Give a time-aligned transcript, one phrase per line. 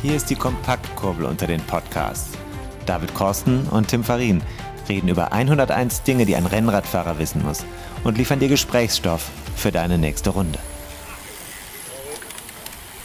[0.00, 2.38] Hier ist die Kompaktkurbel unter den Podcasts.
[2.86, 4.42] David Korsten und Tim Farin
[4.88, 7.66] reden über 101 Dinge, die ein Rennradfahrer wissen muss
[8.04, 10.60] und liefern dir Gesprächsstoff für deine nächste Runde.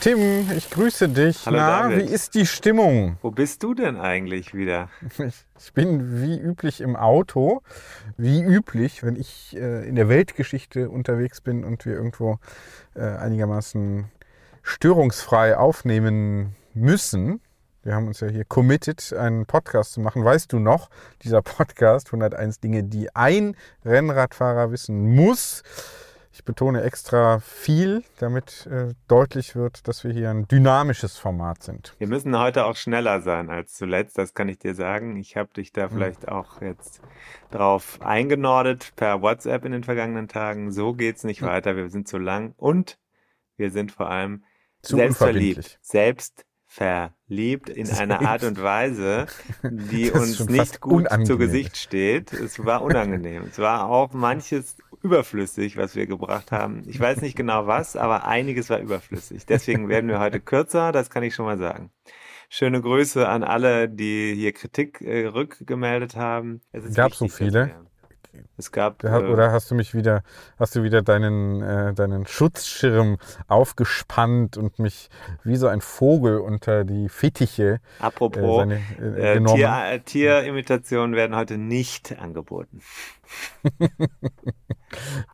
[0.02, 1.48] Tim, ich grüße dich.
[1.48, 2.10] Hallo, Na, David.
[2.10, 3.18] wie ist die Stimmung?
[3.24, 4.90] Wo bist du denn eigentlich wieder?
[5.66, 7.62] Ich bin wie üblich im Auto.
[8.18, 12.38] Wie üblich, wenn ich äh, in der Weltgeschichte unterwegs bin und wir irgendwo
[12.96, 14.12] äh, einigermaßen
[14.62, 17.42] störungsfrei aufnehmen müssen.
[17.84, 20.24] Wir haben uns ja hier committed, einen Podcast zu machen.
[20.24, 20.90] Weißt du noch,
[21.22, 25.64] dieser Podcast 101 Dinge, die ein Rennradfahrer wissen muss.
[26.36, 31.94] Ich betone extra viel, damit äh, deutlich wird, dass wir hier ein dynamisches Format sind.
[32.00, 35.16] Wir müssen heute auch schneller sein als zuletzt, das kann ich dir sagen.
[35.16, 37.02] Ich habe dich da vielleicht auch jetzt
[37.52, 40.72] drauf eingenordet per WhatsApp in den vergangenen Tagen.
[40.72, 42.98] So geht's nicht weiter, wir sind zu lang und
[43.58, 44.44] wir sind vor allem
[44.82, 45.58] Zu selbstverliebt.
[45.58, 45.80] unverbindlich.
[46.74, 49.28] Selbstverliebt in einer Art und Weise,
[49.64, 51.26] die uns nicht gut unangenehm.
[51.26, 52.34] zu Gesicht steht.
[52.34, 53.44] Es war unangenehm.
[53.50, 56.84] es war auch manches überflüssig, was wir gebracht haben.
[56.88, 59.46] Ich weiß nicht genau was, aber einiges war überflüssig.
[59.46, 61.92] Deswegen werden wir heute kürzer, das kann ich schon mal sagen.
[62.50, 66.62] Schöne Grüße an alle, die hier Kritik äh, rückgemeldet haben.
[66.72, 67.72] Es so wichtig, dass viele?
[68.58, 70.24] Es gab hat- äh, Oder hast du mich wieder,
[70.60, 73.18] hast du wieder deinen, äh, deinen Schutzschirm
[73.48, 75.10] aufgespannt und mich
[75.44, 79.58] wie so ein Vogel unter die Fittiche äh, apropos seine, äh, Äh, genommen?
[79.58, 82.82] Tier, Tierimitationen werden heute nicht angeboten.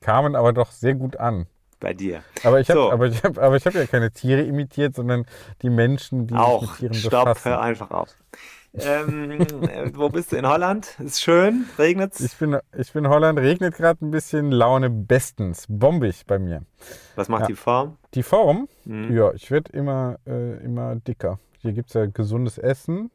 [0.02, 1.48] Kamen aber doch sehr gut an.
[1.80, 2.24] Bei dir.
[2.44, 2.92] Aber ich habe So.
[2.92, 5.26] aber ich hab, aber ich hab ja keine Tiere imitiert, sondern
[5.62, 6.62] die Menschen, die Auch.
[6.64, 7.50] mit Tieren Stopp, befassen.
[7.52, 8.10] hör einfach auf.
[8.74, 10.36] Ähm, äh, wo bist du?
[10.38, 10.96] In Holland?
[11.00, 11.66] Ist schön?
[11.78, 12.20] Regnet's?
[12.20, 16.64] Ich bin, ich bin in Holland, regnet gerade ein bisschen, Laune bestens, bombig bei mir.
[17.16, 17.48] Was macht Ja.
[17.48, 17.98] die Form?
[18.14, 19.16] Die Form, Mhm.
[19.16, 21.40] ja, ich werde immer, äh, immer dicker.
[21.60, 23.12] Hier gibt es ja gesundes Essen.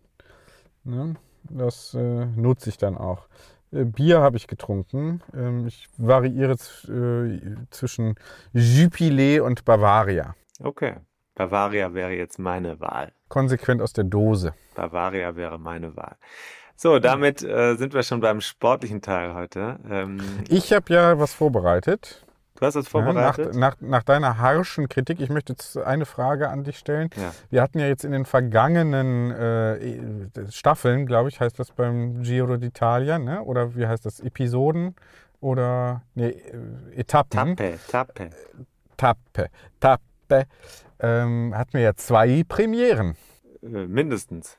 [0.84, 1.14] Ne?
[1.50, 3.26] Das äh, nutze ich dann auch.
[3.72, 5.22] Äh, Bier habe ich getrunken.
[5.34, 8.16] Ähm, ich variiere äh, zwischen
[8.53, 10.34] Jupiler und Bavaria.
[10.60, 10.97] Okay.
[11.34, 13.12] Bavaria wäre jetzt meine Wahl.
[13.28, 14.54] Konsequent aus der Dose.
[14.74, 16.16] Bavaria wäre meine Wahl.
[16.76, 19.78] So, damit äh, sind wir schon beim sportlichen Teil heute.
[19.88, 20.18] Ähm,
[20.48, 22.24] Ich habe ja was vorbereitet.
[22.56, 23.54] du hast Ja, vorbereitet?
[23.54, 27.10] nach, nach, nach deiner harschen Kritik, ich möchte jetzt eine Frage an dich stellen.
[27.16, 27.32] Ja.
[27.50, 32.54] Wir hatten ja jetzt in den vergangenen äh, Staffeln, glaube ich, heißt das beim Giro
[32.54, 33.42] d'Italia, ne?
[33.42, 34.96] oder wie heißt das, Episoden
[35.40, 37.56] oder nee, äh, Etappen?
[37.56, 38.30] Tappe, Tappe.
[38.96, 39.46] Tappe.
[39.80, 40.02] Tappe.
[41.00, 43.16] Ähm, hatten wir ja zwei Premieren.
[43.62, 44.58] Äh, mindestens.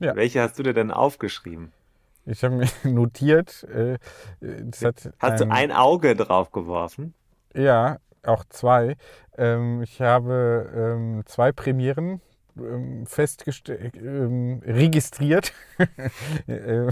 [0.00, 0.16] Ja.
[0.16, 1.72] Welche hast du dir denn aufgeschrieben?
[2.26, 3.98] Ich habe mir notiert, äh,
[4.82, 7.14] hat Hast du ein Auge drauf geworfen?
[7.54, 8.96] Ja, auch zwei.
[9.36, 12.20] Ähm, ich habe ähm, zwei Premieren
[13.06, 15.52] festgestellt, ähm, registriert.
[16.46, 16.88] Äh,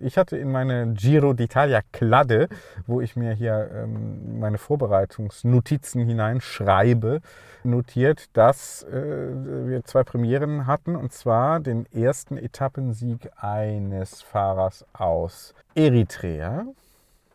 [0.00, 2.48] ich hatte in meine Giro d'Italia Kladde,
[2.86, 7.20] wo ich mir hier ähm, meine Vorbereitungsnotizen hineinschreibe,
[7.62, 15.54] notiert, dass äh, wir zwei Premieren hatten, und zwar den ersten Etappensieg eines Fahrers aus
[15.74, 16.66] Eritrea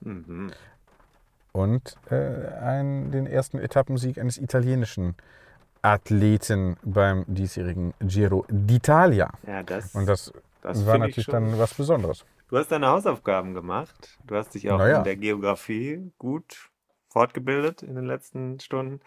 [0.02, 0.52] Mhm.
[1.52, 5.16] und äh, ein, den ersten Etappensieg eines italienischen
[5.82, 9.30] Athleten beim diesjährigen Giro d'Italia.
[9.48, 12.26] Ja, das, Und das, das war natürlich dann was Besonderes.
[12.50, 14.20] Du hast deine Hausaufgaben gemacht.
[14.26, 14.98] Du hast dich auch Na ja.
[14.98, 16.70] in der Geografie gut
[17.10, 19.02] fortgebildet in den letzten Stunden.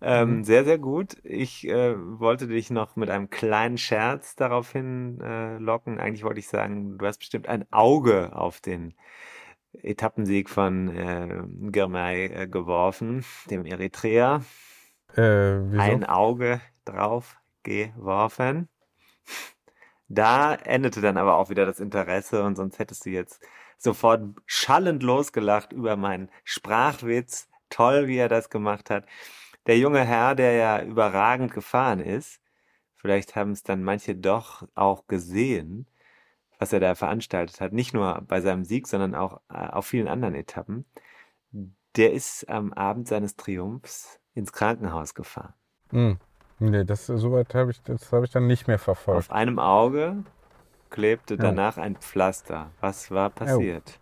[0.00, 0.44] Ähm, Mhm.
[0.44, 1.16] Sehr, sehr gut.
[1.24, 5.98] Ich äh, wollte dich noch mit einem kleinen Scherz darauf hin äh, locken.
[6.00, 8.94] Eigentlich wollte ich sagen, du hast bestimmt ein Auge auf den
[9.82, 11.42] Etappensieg von äh,
[11.72, 14.44] Girmay äh, geworfen, dem Eritreer.
[15.16, 15.78] Äh?
[15.78, 18.68] Ein Auge drauf geworfen.
[20.08, 23.44] Da endete dann aber auch wieder das Interesse und sonst hättest du jetzt
[23.76, 27.48] sofort schallend losgelacht über meinen Sprachwitz.
[27.70, 29.04] Toll, wie er das gemacht hat.
[29.66, 32.40] Der junge Herr, der ja überragend gefahren ist,
[32.94, 35.88] vielleicht haben es dann manche doch auch gesehen,
[36.60, 40.08] was er da veranstaltet hat, nicht nur bei seinem Sieg, sondern auch äh, auf vielen
[40.08, 40.86] anderen Etappen,
[41.96, 45.54] der ist am Abend seines Triumphs ins Krankenhaus gefahren.
[45.90, 46.18] Hm.
[46.58, 49.18] Nee, das soweit habe ich, das habe ich dann nicht mehr verfolgt.
[49.18, 50.24] Auf einem Auge
[50.90, 52.70] klebte danach ein Pflaster.
[52.80, 53.98] Was war passiert?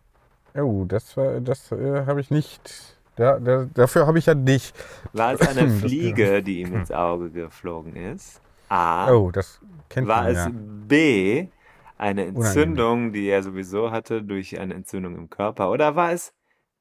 [0.54, 2.96] Oh, das war, das äh, habe ich nicht.
[3.16, 4.74] Da, da, dafür habe ich ja nicht.
[5.12, 8.40] War es eine Fliege, die ihm ins Auge geflogen ist?
[8.68, 9.12] A.
[9.12, 10.50] Oh, das kennt War man es ja.
[10.52, 11.48] B.
[11.96, 15.70] Eine Entzündung, die er sowieso hatte durch eine Entzündung im Körper?
[15.70, 16.32] Oder war es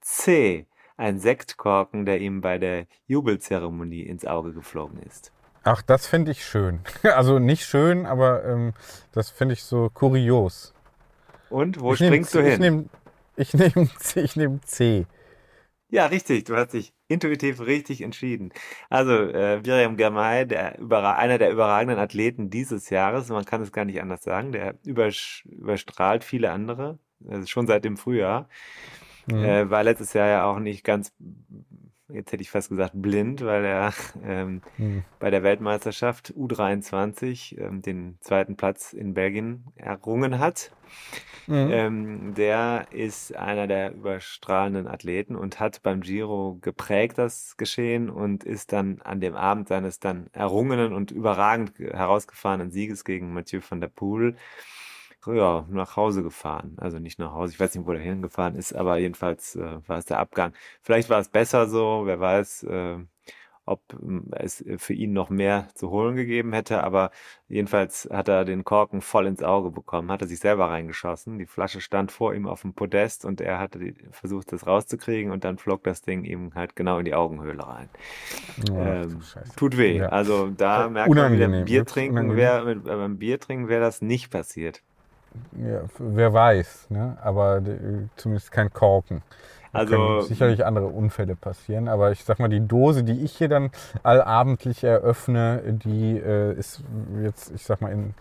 [0.01, 0.67] C.
[0.97, 5.31] Ein Sektkorken, der ihm bei der Jubelzeremonie ins Auge geflogen ist?
[5.63, 6.79] Ach, das finde ich schön.
[7.03, 8.73] Also nicht schön, aber ähm,
[9.13, 10.73] das finde ich so kurios.
[11.47, 12.59] Und wo ich nehm springst C- du Ich hin?
[12.59, 12.85] nehme
[13.35, 14.19] ich nehm C.
[14.23, 15.05] Ich nehm C.
[15.89, 16.45] Ja, richtig.
[16.45, 18.51] Du hast dich intuitiv richtig entschieden.
[18.89, 20.79] Also, äh, Miriam Gamay, der
[21.17, 26.23] einer der überragenden Athleten dieses Jahres, man kann es gar nicht anders sagen, der überstrahlt
[26.23, 26.97] viele andere,
[27.27, 28.49] also schon seit dem Frühjahr.
[29.27, 29.43] Mhm.
[29.43, 31.13] Äh, war letztes Jahr ja auch nicht ganz,
[32.09, 33.93] jetzt hätte ich fast gesagt blind, weil er
[34.23, 35.03] ähm, Mhm.
[35.19, 40.71] bei der Weltmeisterschaft U23 ähm, den zweiten Platz in Belgien errungen hat.
[41.47, 41.67] Mhm.
[41.71, 48.43] Ähm, der ist einer der überstrahlenden Athleten und hat beim Giro geprägt das Geschehen und
[48.43, 53.59] ist dann an dem Abend seines dann errungenen und überragend ge- herausgefahrenen Sieges gegen Mathieu
[53.67, 54.35] van der Poel
[55.27, 56.75] ja, nach Hause gefahren.
[56.79, 59.97] Also nicht nach Hause, ich weiß nicht, wo er hingefahren ist, aber jedenfalls äh, war
[59.97, 60.53] es der Abgang.
[60.81, 62.97] Vielleicht war es besser so, wer weiß, äh,
[63.65, 67.11] ob ähm, es für ihn noch mehr zu holen gegeben hätte, aber
[67.47, 71.39] jedenfalls hat er den Korken voll ins Auge bekommen, hat er sich selber reingeschossen.
[71.39, 75.45] Die Flasche stand vor ihm auf dem Podest und er hatte versucht, das rauszukriegen und
[75.45, 77.89] dann flog das Ding ihm halt genau in die Augenhöhle rein.
[78.69, 79.21] Oh, Ähm,
[79.55, 79.97] tut weh.
[79.97, 80.09] Ja.
[80.09, 84.01] Also da Äh, merkt man wieder, Bier trinken wäre, äh, beim Bier trinken wäre das
[84.01, 84.83] nicht passiert.
[85.57, 87.17] Ja, wer weiß, ne?
[87.23, 89.21] aber äh, zumindest kein Korken.
[89.71, 93.35] Da Also- können sicherlich andere Unfälle passieren, aber ich sag mal, die Dose, die ich
[93.37, 93.71] hier dann
[94.03, 96.83] allabendlich eröffne, die äh, ist
[97.23, 98.13] jetzt, ich sag mal, in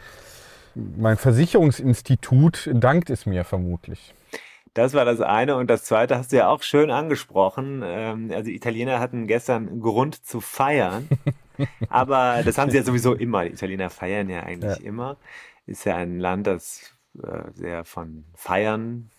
[0.74, 4.14] mein Versicherungsinstitut dankt es mir vermutlich.
[4.74, 5.56] Das war das eine.
[5.56, 7.82] Und das zweite hast du ja auch schön angesprochen.
[7.84, 11.08] Ähm, also Italiener hatten gestern Grund zu feiern.
[11.90, 13.44] Aber das haben sie ja sowieso immer.
[13.44, 14.82] Die Italiener feiern ja eigentlich Ja.
[14.82, 15.18] immer.
[15.66, 16.90] Ist ja ein Land, das
[17.22, 19.10] äh, sehr von Feiern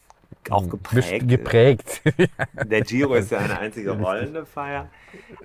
[0.49, 2.01] auch Best- geprägt.
[2.03, 2.29] Geprägt.
[2.69, 4.89] Der Giro ist ja eine einzige rollende Feier.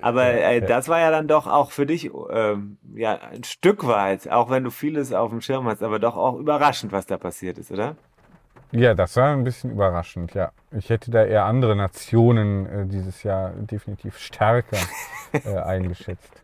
[0.01, 4.29] Aber äh, das war ja dann doch auch für dich ähm, ja ein Stück weit,
[4.29, 7.57] auch wenn du vieles auf dem Schirm hast, aber doch auch überraschend, was da passiert
[7.57, 7.95] ist, oder?
[8.71, 10.51] ja, das war ein bisschen überraschend, ja.
[10.71, 14.77] Ich hätte da eher andere Nationen äh, dieses Jahr definitiv stärker
[15.33, 16.43] äh, eingeschätzt.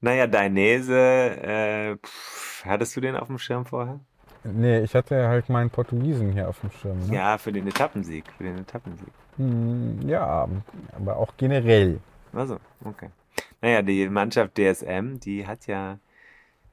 [0.00, 1.96] Naja, Dainese, äh,
[2.64, 4.00] hattest du den auf dem Schirm vorher?
[4.44, 6.98] Nee, ich hatte halt meinen Portugiesen hier auf dem Schirm.
[7.06, 7.14] Ne?
[7.14, 9.08] Ja, für den Etappensieg, für den Etappensieg.
[9.36, 10.48] Hm, Ja,
[10.92, 12.00] aber auch generell.
[12.32, 13.10] Also, okay.
[13.60, 15.98] Naja, die Mannschaft DSM, die hat ja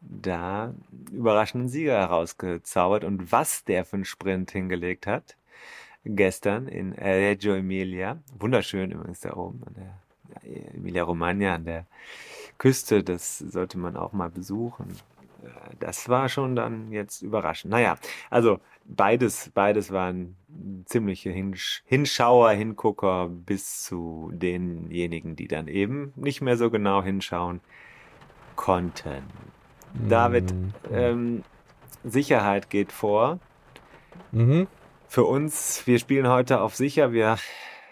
[0.02, 0.74] da
[1.12, 3.04] überraschenden Sieger herausgezaubert.
[3.04, 5.36] Und was der für einen Sprint hingelegt hat,
[6.06, 11.86] gestern in Reggio Emilia, wunderschön übrigens da oben, an der Emilia Romagna, an der
[12.58, 14.96] Küste, das sollte man auch mal besuchen.
[15.80, 17.72] Das war schon dann jetzt überraschend.
[17.72, 17.98] Naja,
[18.30, 20.36] also beides, beides waren
[20.86, 27.62] ziemliche Hinsch Hinschauer, Hingucker bis zu denjenigen, die dann eben nicht mehr so genau hinschauen
[28.56, 29.24] konnten.
[30.08, 30.54] David,
[30.92, 31.44] ähm,
[32.04, 33.40] Sicherheit geht vor.
[34.32, 34.68] Mhm.
[35.08, 37.12] Für uns, wir spielen heute auf sicher.
[37.12, 37.38] Wir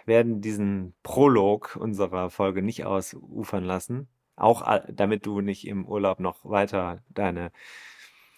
[0.06, 4.08] werden diesen Prolog unserer Folge nicht ausufern lassen.
[4.38, 7.52] Auch a- damit du nicht im Urlaub noch weiter deine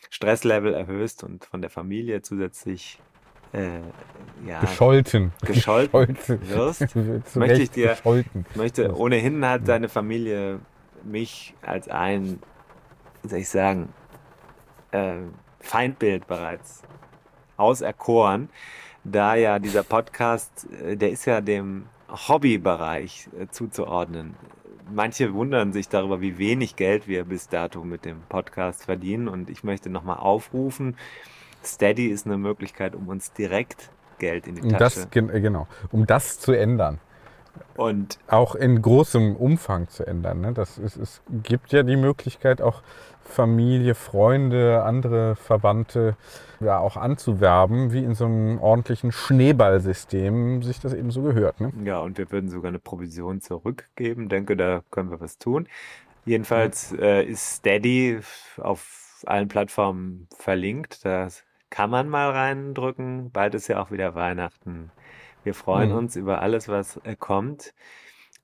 [0.10, 3.00] Stresslevel erhöhst und von der Familie zusätzlich
[3.54, 3.80] äh,
[4.48, 5.34] ja, Gescholten.
[5.46, 6.50] gescholten Gescholten.
[6.50, 6.96] wirst.
[7.36, 8.46] Möchte ich dir- Gescholten.
[8.56, 10.60] Möchte, ohnehin hat deine Familie
[11.04, 12.40] mich als ein,
[13.22, 13.90] wie soll ich sagen,
[14.92, 15.18] äh,
[15.60, 16.84] Feindbild bereits
[17.58, 18.50] auserkoren,
[19.04, 24.36] da ja dieser Podcast, äh, der ist ja dem Hobbybereich äh, zuzuordnen.
[24.92, 29.50] Manche wundern sich darüber, wie wenig Geld wir bis dato mit dem Podcast verdienen und
[29.50, 30.96] ich möchte nochmal aufrufen,
[31.64, 36.06] Steady ist eine Möglichkeit, um uns direkt Geld in die Tasche das, äh, genau, um
[36.06, 37.00] das zu ändern.
[37.76, 40.42] und Auch in großem Umfang zu ändern.
[40.42, 40.54] Ne?
[40.54, 42.82] Das ist, es gibt ja die Möglichkeit, auch
[43.24, 46.16] Familie, Freunde, andere Verwandte
[46.60, 51.60] ja, auch anzuwerben, wie in so einem ordentlichen Schneeballsystem sich das eben so gehört.
[51.62, 51.74] Ne?
[51.86, 54.30] Ja, und wir würden sogar eine Provision zurückgeben.
[54.30, 55.68] Denke, da können wir was tun.
[56.26, 58.20] Jedenfalls äh, ist Steady
[58.58, 61.06] auf allen Plattformen verlinkt.
[61.06, 61.28] Da
[61.70, 63.32] kann man mal reindrücken.
[63.32, 64.94] Bald ist ja auch wieder Weihnachten.
[65.44, 65.96] Wir freuen Mhm.
[65.98, 67.74] uns über alles, was äh, kommt.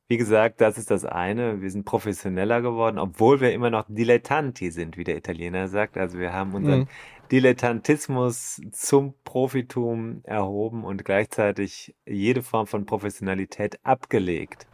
[0.07, 1.62] Wie gesagt, das ist das eine.
[1.62, 5.98] Wir sind professioneller geworden, obwohl wir immer noch Dilettanti sind, wie der Italiener sagt.
[5.98, 6.88] Also wir haben unseren Mhm.
[7.32, 14.67] Dilettantismus zum Profitum erhoben und gleichzeitig jede Form von Professionalität abgelegt.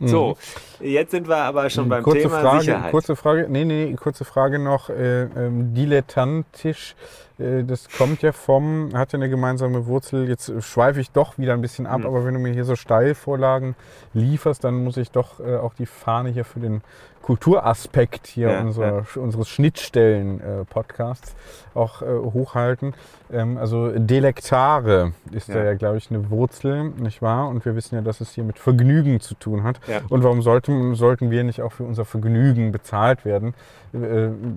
[0.00, 0.36] So,
[0.80, 2.04] jetzt sind wir aber schon beim Mhm.
[2.04, 2.90] kurze Thema Frage, Sicherheit.
[2.90, 4.90] Kurze Frage, nee, nee, kurze Frage noch.
[4.90, 6.96] Äh, ähm, dilettantisch,
[7.38, 10.28] das kommt ja vom, hat ja eine gemeinsame Wurzel.
[10.28, 12.06] Jetzt schweife ich doch wieder ein bisschen ab, Hm.
[12.06, 13.74] aber wenn du mir hier so Steilvorlagen
[14.12, 16.82] lieferst, dann muss ich doch äh, auch die Fahne hier für den
[17.22, 21.34] Kulturaspekt hier Ja, unserer, unseres Schnittstellen-Podcasts
[21.74, 22.94] auch äh, hochhalten.
[23.32, 25.64] Ähm, also Delektare ist da Ja.
[25.64, 27.48] ja, glaube ich, eine Wurzel, nicht wahr?
[27.48, 29.80] Und wir wissen ja, dass es hier mit Vergnügen zu tun hat.
[29.88, 30.00] Ja.
[30.10, 33.52] Und warum sollten, sollten wir nicht auch für unser Vergnügen bezahlt werden, äh,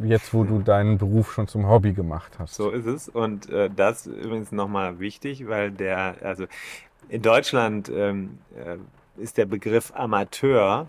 [0.04, 2.56] jetzt wo du deinen Beruf schon zum Hobby gemacht hast?
[2.56, 3.10] So ist es.
[3.10, 6.46] Und äh, das übrigens nochmal wichtig, weil der, also
[7.10, 8.78] in Deutschland ähm, äh,
[9.22, 10.88] ist der Begriff Amateur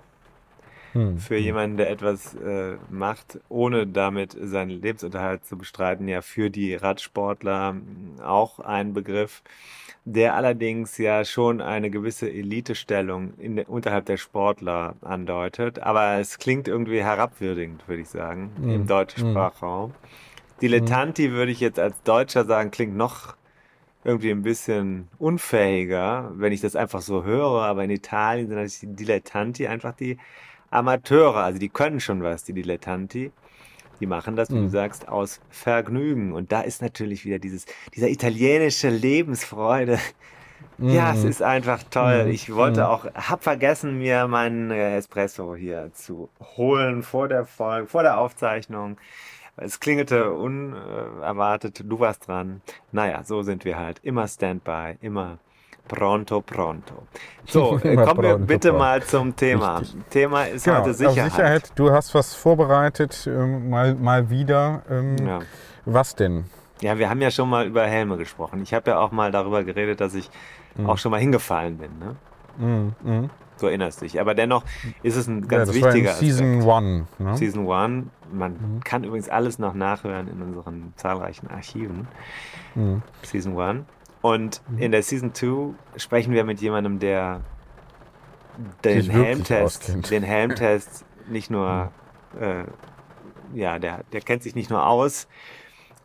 [0.94, 1.18] Hm.
[1.18, 6.74] für jemanden, der etwas äh, macht, ohne damit seinen Lebensunterhalt zu bestreiten, ja für die
[6.74, 9.42] Radsportler mh, auch ein Begriff,
[10.04, 15.80] der allerdings ja schon eine gewisse Elitestellung in der, unterhalb der Sportler andeutet.
[15.80, 18.70] Aber es klingt irgendwie herabwürdigend, würde ich sagen, Mhm.
[18.70, 19.32] im deutschen Mhm.
[19.32, 19.94] Sprachraum.
[20.62, 23.36] Dilettanti würde ich jetzt als Deutscher sagen, klingt noch
[24.04, 27.62] irgendwie ein bisschen unfähiger, wenn ich das einfach so höre.
[27.62, 30.18] Aber in Italien sind natürlich die Dilettanti einfach die
[30.70, 31.36] Amateure.
[31.36, 33.30] Also die können schon was, die Dilettanti.
[34.00, 34.68] Die machen das, wie du Mhm.
[34.70, 36.32] sagst, aus Vergnügen.
[36.32, 39.98] Und da ist natürlich wieder dieses, dieser italienische Lebensfreude.
[40.78, 41.28] Ja, es Mhm.
[41.30, 42.24] ist einfach toll.
[42.26, 42.30] Mhm.
[42.30, 42.86] Ich wollte Mhm.
[42.86, 48.18] auch, hab vergessen, mir meinen äh, Espresso hier zu holen vor der Folge, vor der
[48.18, 48.96] Aufzeichnung.
[49.56, 52.62] Es klingelte unerwartet, du warst dran.
[52.92, 53.98] Naja, so sind wir halt.
[54.04, 55.38] Immer Standby, immer
[55.88, 56.94] pronto, pronto.
[57.50, 58.78] So, kommen wir pronto, bitte pronto.
[58.84, 59.78] mal zum Thema.
[59.78, 60.00] Richtig.
[60.10, 61.32] Thema ist Genau, heute auf Sicherheit.
[61.32, 61.72] Sicherheit.
[61.76, 64.82] Du hast was vorbereitet, ähm, mal, mal wieder.
[64.90, 65.38] Ähm, Ja.
[65.86, 66.44] Was denn?
[66.82, 68.60] ja, wir haben ja schon mal über Helme gesprochen.
[68.62, 70.30] Ich habe ja auch mal darüber geredet, dass ich
[70.76, 70.90] Mhm.
[70.90, 71.90] auch schon mal hingefallen bin.
[71.98, 72.16] Ne?
[72.58, 72.94] Mhm.
[73.02, 73.30] Mhm.
[73.58, 74.20] Du erinnerst dich.
[74.20, 74.62] Aber dennoch
[75.02, 76.66] ist es ein Ja, ganz das war in wichtiger Season Aspekt.
[76.66, 77.06] One.
[77.18, 77.36] Ne?
[77.38, 78.04] Season One.
[78.30, 78.84] Man Mhm.
[78.84, 82.06] kann übrigens alles noch nachhören in unseren zahlreichen Archiven.
[82.74, 83.02] Mhm.
[83.22, 83.86] Season One.
[84.20, 87.42] Und in der Season 2 sprechen wir mit jemandem, der
[88.84, 91.92] den Helmtest, den Helmtest nicht nur,
[92.40, 92.64] äh,
[93.54, 95.28] ja, der, der kennt sich nicht nur aus,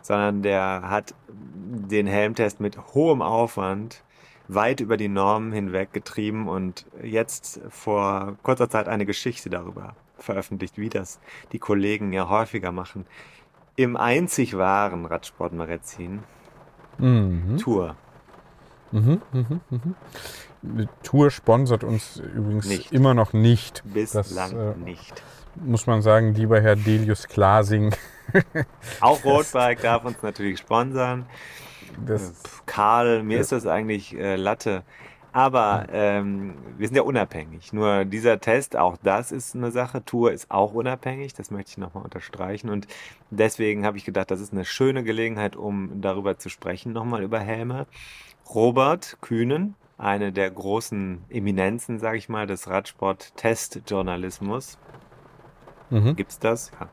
[0.01, 4.03] sondern der hat den Helmtest mit hohem Aufwand
[4.48, 10.77] weit über die Normen hinweg getrieben und jetzt vor kurzer Zeit eine Geschichte darüber veröffentlicht,
[10.77, 11.20] wie das
[11.51, 13.05] die Kollegen ja häufiger machen.
[13.75, 16.24] Im einzig wahren Radsportmagazin
[16.98, 17.58] Mhm.
[17.58, 17.96] Tour.
[18.93, 19.21] Mhm.
[19.33, 19.95] Mhm.
[20.62, 22.91] Die Tour sponsert uns übrigens Nicht.
[22.91, 23.83] immer noch nicht.
[23.85, 25.21] Bislang äh, nicht.
[25.55, 27.93] Muss man sagen, lieber Herr Delius Glasing.
[29.01, 31.25] Auch Roadbike darf uns natürlich sponsern.
[32.05, 34.83] Das, Pff, Karl, mir ist das eigentlich äh, Latte.
[35.31, 37.73] Aber ähm, wir sind ja unabhängig.
[37.73, 40.05] Nur dieser Test, auch das ist eine Sache.
[40.05, 41.33] Tour ist auch unabhängig.
[41.33, 42.69] Das möchte ich nochmal unterstreichen.
[42.69, 42.88] Und
[43.31, 47.39] deswegen habe ich gedacht, das ist eine schöne Gelegenheit, um darüber zu sprechen, nochmal über
[47.39, 47.88] Helme.
[48.50, 54.77] Robert Kühnen, eine der großen Eminenzen, sage ich mal, des Radsport-Testjournalismus.
[55.89, 56.15] mhm.
[56.15, 56.71] Gibt's das?
[56.79, 56.88] Ja.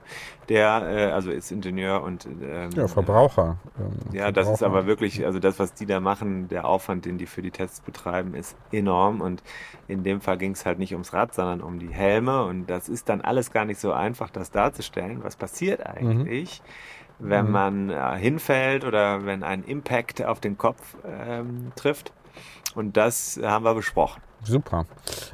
[0.49, 3.59] Der, äh, also ist Ingenieur und ähm, Ja, Verbraucher.
[3.78, 4.78] ähm, ja, das ist Verbraucher.
[4.80, 7.80] aber wirklich, also das, was die da machen, der Aufwand, den die für die Tests
[7.80, 9.21] betreiben, ist enorm.
[9.21, 9.42] Und
[9.88, 12.45] in dem Fall ging es halt nicht ums Rad, sondern um die Helme.
[12.45, 15.23] Und das ist dann alles gar nicht so einfach, das darzustellen.
[15.25, 16.62] Was passiert eigentlich,
[17.21, 17.53] wenn Mhm.
[17.53, 22.12] man äh, hinfällt oder wenn ein Impact auf den Kopf ähm, trifft?
[22.75, 24.23] Und das haben wir besprochen.
[24.43, 24.87] Super.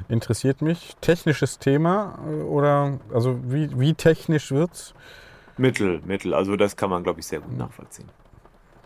[0.09, 0.95] Interessiert mich.
[1.01, 4.93] Technisches Thema äh, oder also wie, wie technisch wird's?
[5.57, 6.33] Mittel, Mittel.
[6.33, 8.09] Also das kann man, glaube ich, sehr gut nachvollziehen.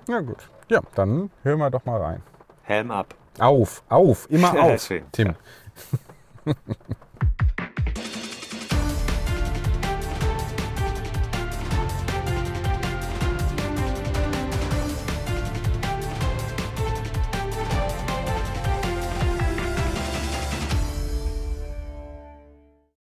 [0.07, 0.49] Ja gut.
[0.69, 2.21] Ja, dann hören wir doch mal rein.
[2.63, 3.15] Helm ab.
[3.39, 4.89] Auf, auf, immer auf.
[5.11, 5.35] Tim.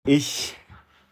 [0.08, 0.56] Ich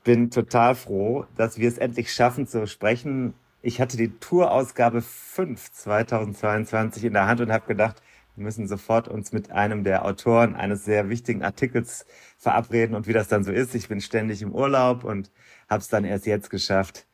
[0.05, 3.35] bin total froh, dass wir es endlich schaffen zu sprechen.
[3.61, 8.01] Ich hatte die Tourausgabe 5 2022 in der Hand und habe gedacht,
[8.37, 12.07] wir müssen sofort uns mit einem der Autoren eines sehr wichtigen Artikels
[12.39, 12.95] verabreden.
[12.95, 15.33] Und wie das dann so ist, ich bin ständig im Urlaub und
[15.69, 17.09] habe es dann erst jetzt geschafft,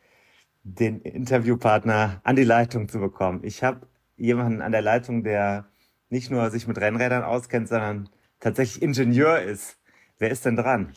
[0.64, 3.40] den Interviewpartner an die Leitung zu bekommen.
[3.42, 3.86] Ich habe
[4.18, 5.64] jemanden an der Leitung, der
[6.10, 9.78] nicht nur sich mit Rennrädern auskennt, sondern tatsächlich Ingenieur ist.
[10.18, 10.92] Wer ist denn dran?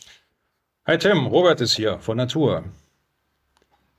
[0.86, 2.62] Hi Tim, Robert ist hier von Natur.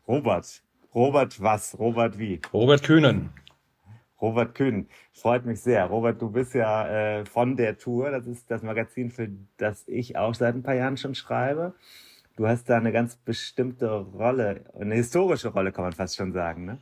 [0.07, 0.61] Robert.
[0.93, 1.75] Robert was?
[1.79, 2.39] Robert wie?
[2.53, 3.31] Robert Kühnen.
[4.21, 5.85] Robert Kühn, freut mich sehr.
[5.87, 8.11] Robert, du bist ja äh, von der Tour.
[8.11, 11.73] Das ist das Magazin, für das ich auch seit ein paar Jahren schon schreibe.
[12.35, 16.65] Du hast da eine ganz bestimmte Rolle, eine historische Rolle, kann man fast schon sagen,
[16.65, 16.77] ne?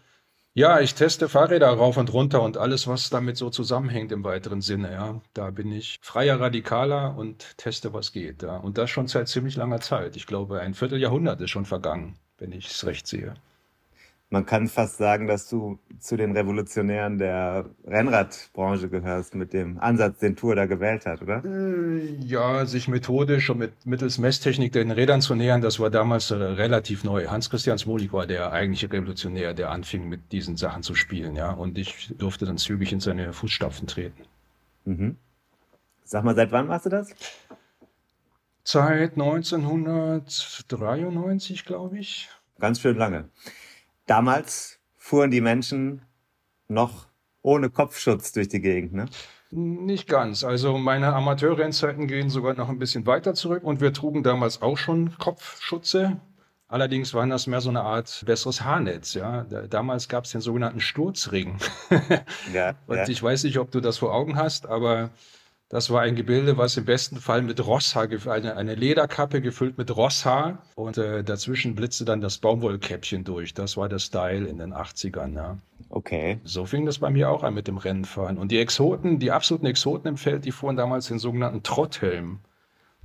[0.55, 4.61] Ja, ich teste Fahrräder rauf und runter und alles, was damit so zusammenhängt im weiteren
[4.61, 4.91] Sinne.
[4.91, 8.43] Ja, da bin ich freier Radikaler und teste, was geht.
[8.43, 8.57] Ja.
[8.57, 10.15] Und das schon seit ziemlich langer Zeit.
[10.15, 13.35] Ich glaube, ein Vierteljahrhundert ist schon vergangen, wenn ich es recht sehe
[14.33, 20.17] man kann fast sagen, dass du zu den Revolutionären der Rennradbranche gehörst mit dem Ansatz,
[20.17, 21.45] den Tour da gewählt hat, oder?
[21.45, 26.31] Äh, ja, sich methodisch und mit mittels Messtechnik den Rädern zu nähern, das war damals
[26.31, 27.27] äh, relativ neu.
[27.27, 31.51] Hans-Christian Smolik war der eigentliche Revolutionär, der anfing mit diesen Sachen zu spielen, ja.
[31.51, 34.23] Und ich durfte dann zügig in seine Fußstapfen treten.
[34.85, 35.17] Mhm.
[36.05, 37.13] Sag mal, seit wann machst du das?
[38.63, 42.29] Seit 1993, glaube ich.
[42.57, 43.29] Ganz schön lange.
[44.05, 46.01] Damals fuhren die Menschen
[46.67, 47.07] noch
[47.41, 49.05] ohne Kopfschutz durch die Gegend, ne?
[49.51, 50.43] Nicht ganz.
[50.43, 54.77] Also meine Amateurrennzeiten gehen sogar noch ein bisschen weiter zurück und wir trugen damals auch
[54.77, 56.19] schon Kopfschutze.
[56.67, 59.13] Allerdings waren das mehr so eine Art besseres Haarnetz.
[59.13, 59.43] Ja?
[59.69, 61.57] Damals gab es den sogenannten Sturzring.
[62.53, 63.07] ja, und ja.
[63.07, 65.11] ich weiß nicht, ob du das vor Augen hast, aber
[65.73, 69.89] das war ein Gebilde, was im besten Fall mit Rosshaar, eine, eine Lederkappe gefüllt mit
[69.95, 73.55] Rosshaar und äh, dazwischen blitzte dann das Baumwollkäppchen durch.
[73.55, 75.33] Das war der Style in den 80ern.
[75.33, 75.57] Ja.
[75.89, 76.39] Okay.
[76.43, 78.37] So fing das bei mir auch an mit dem Rennenfahren.
[78.37, 82.41] Und die Exoten, die absoluten Exoten im Feld, die fuhren damals den sogenannten Trotthelm.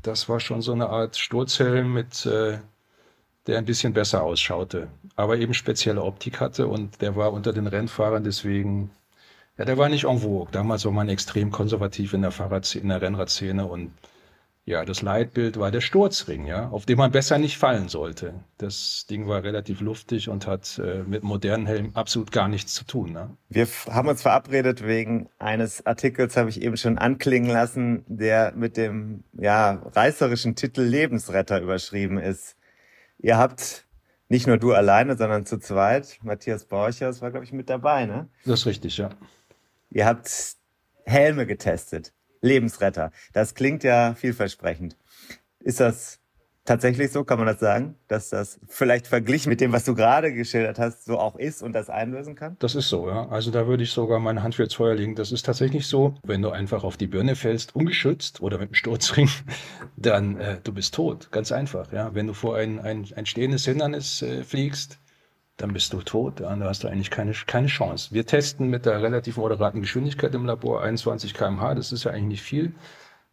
[0.02, 2.58] Das war schon so eine Art Sturzhelm mit, äh,
[3.46, 7.66] der ein bisschen besser ausschaute, aber eben spezielle Optik hatte und der war unter den
[7.66, 8.90] Rennfahrern deswegen
[9.58, 10.48] ja, der war nicht en vogue.
[10.52, 13.92] Damals war man extrem konservativ in der Fahrradszene, in der Rennradszene und
[14.68, 18.34] ja, das Leitbild war der Sturzring, ja, auf dem man besser nicht fallen sollte.
[18.58, 22.84] Das Ding war relativ luftig und hat äh, mit modernen Helmen absolut gar nichts zu
[22.84, 23.12] tun.
[23.12, 23.30] Ne?
[23.48, 28.76] Wir haben uns verabredet wegen eines Artikels, habe ich eben schon anklingen lassen, der mit
[28.76, 32.54] dem ja, reißerischen Titel Lebensretter überschrieben ist.
[33.18, 33.86] Ihr habt
[34.28, 38.28] nicht nur du alleine, sondern zu zweit, Matthias Borchers war, glaube ich, mit dabei, ne?
[38.44, 39.08] Das ist richtig, ja.
[39.90, 40.56] Ihr habt
[41.04, 42.12] Helme getestet.
[42.40, 43.10] Lebensretter.
[43.32, 44.96] Das klingt ja vielversprechend.
[45.60, 46.20] Ist das
[46.64, 47.24] tatsächlich so?
[47.24, 47.96] Kann man das sagen?
[48.06, 51.72] Dass das vielleicht verglichen mit dem, was du gerade geschildert hast, so auch ist und
[51.72, 52.56] das einlösen kann?
[52.60, 53.28] Das ist so, ja.
[53.28, 55.16] Also da würde ich sogar meine Hand für ins Feuer legen.
[55.16, 56.14] Das ist tatsächlich so.
[56.22, 59.28] Wenn du einfach auf die Birne fällst, ungeschützt oder mit einem Sturzring,
[59.96, 61.28] dann äh, du bist tot.
[61.32, 62.14] Ganz einfach, ja.
[62.14, 64.98] Wenn du vor ein, ein, ein stehendes Hindernis äh, fliegst,
[65.58, 66.40] dann bist du tot.
[66.40, 68.14] Ja, da hast du eigentlich keine, keine Chance.
[68.14, 71.74] Wir testen mit der relativ moderaten Geschwindigkeit im Labor 21 km/h.
[71.74, 72.72] Das ist ja eigentlich nicht viel.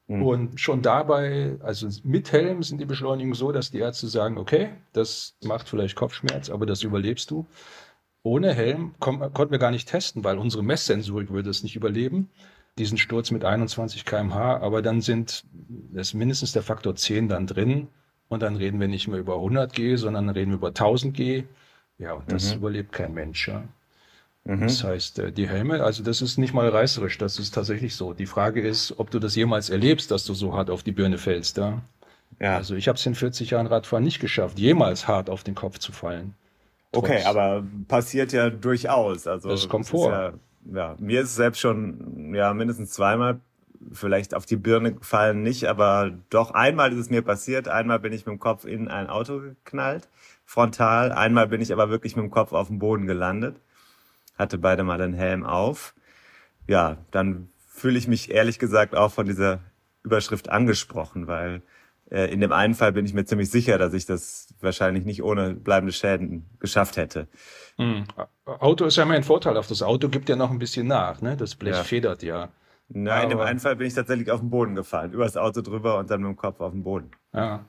[0.08, 0.24] Mhm.
[0.24, 4.70] Und schon dabei, also mit Helm sind die Beschleunigungen so, dass die Ärzte sagen, okay,
[4.92, 7.46] das macht vielleicht Kopfschmerz, aber das überlebst du.
[8.24, 12.32] Ohne Helm konnten wir gar nicht testen, weil unsere Messsensorik würde es nicht überleben.
[12.80, 15.46] Diesen Sturz mit 21 km/h, aber dann sind
[15.94, 17.88] es mindestens der Faktor 10 dann drin.
[18.28, 21.44] Und dann reden wir nicht mehr über 100 G, sondern reden wir über 1000 G.
[21.98, 22.58] Ja, und das mhm.
[22.58, 23.48] überlebt kein Mensch.
[23.48, 23.64] Ja.
[24.44, 24.62] Mhm.
[24.62, 28.14] Das heißt, äh, die Helme, also das ist nicht mal reißerisch, das ist tatsächlich so.
[28.14, 31.18] Die Frage ist, ob du das jemals erlebst, dass du so hart auf die Birne
[31.18, 31.58] fällst.
[31.58, 31.82] Ja?
[32.40, 32.58] Ja.
[32.58, 35.80] Also ich habe es in 40 Jahren Radfahren nicht geschafft, jemals hart auf den Kopf
[35.80, 36.36] zu fallen.
[36.92, 37.06] Trotz.
[37.06, 39.28] Okay, aber passiert ja durchaus.
[39.28, 40.12] Also das kommt vor.
[40.12, 40.34] Ja,
[40.74, 43.40] ja, mir ist es selbst schon ja mindestens zweimal
[43.92, 47.68] vielleicht auf die Birne gefallen nicht, aber doch einmal ist es mir passiert.
[47.68, 50.08] Einmal bin ich mit dem Kopf in ein Auto geknallt
[50.46, 51.12] frontal.
[51.12, 53.60] Einmal bin ich aber wirklich mit dem Kopf auf dem Boden gelandet,
[54.38, 55.94] hatte beide mal den Helm auf.
[56.68, 59.60] Ja, dann fühle ich mich ehrlich gesagt auch von dieser
[60.04, 61.62] Überschrift angesprochen, weil
[62.10, 65.24] äh, in dem einen Fall bin ich mir ziemlich sicher, dass ich das wahrscheinlich nicht
[65.24, 67.28] ohne bleibende Schäden geschafft hätte.
[67.78, 68.06] Mhm.
[68.46, 69.58] Auto ist ja immer ein Vorteil.
[69.58, 71.36] Auf das Auto gibt ja noch ein bisschen nach, ne?
[71.36, 71.84] Das Blech ja.
[71.84, 72.50] federt ja.
[72.88, 75.98] Nein, in dem einen Fall bin ich tatsächlich auf den Boden gefallen, übers Auto drüber
[75.98, 77.10] und dann mit dem Kopf auf den Boden.
[77.34, 77.66] Ja.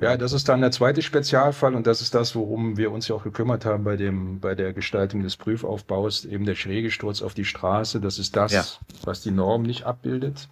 [0.00, 3.14] Ja, das ist dann der zweite Spezialfall und das ist das, worum wir uns ja
[3.14, 7.32] auch gekümmert haben bei dem, bei der Gestaltung des Prüfaufbaus, eben der schräge Sturz auf
[7.32, 8.00] die Straße.
[8.00, 8.64] Das ist das, ja.
[9.04, 10.48] was die Norm nicht abbildet.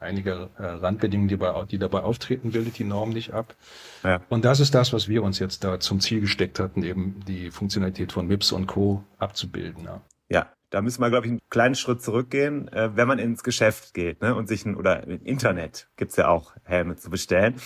[0.00, 3.54] Einige äh, Randbedingungen, die, bei, die dabei auftreten, bildet die Norm nicht ab.
[4.04, 4.20] Ja.
[4.28, 7.50] Und das ist das, was wir uns jetzt da zum Ziel gesteckt hatten, eben die
[7.50, 9.02] Funktionalität von MIPS und Co.
[9.18, 9.84] abzubilden.
[9.84, 10.00] Ja.
[10.28, 10.46] ja.
[10.70, 14.20] Da müssen wir, glaube ich, einen kleinen Schritt zurückgehen, äh, wenn man ins Geschäft geht
[14.20, 17.56] ne, und sich ein, oder im Internet gibt's ja auch Helme zu bestellen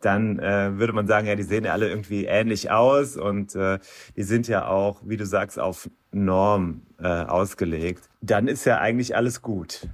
[0.00, 3.78] dann äh, würde man sagen, ja, die sehen ja alle irgendwie ähnlich aus und äh,
[4.16, 8.08] die sind ja auch, wie du sagst, auf Norm äh, ausgelegt.
[8.20, 9.88] dann ist ja eigentlich alles gut.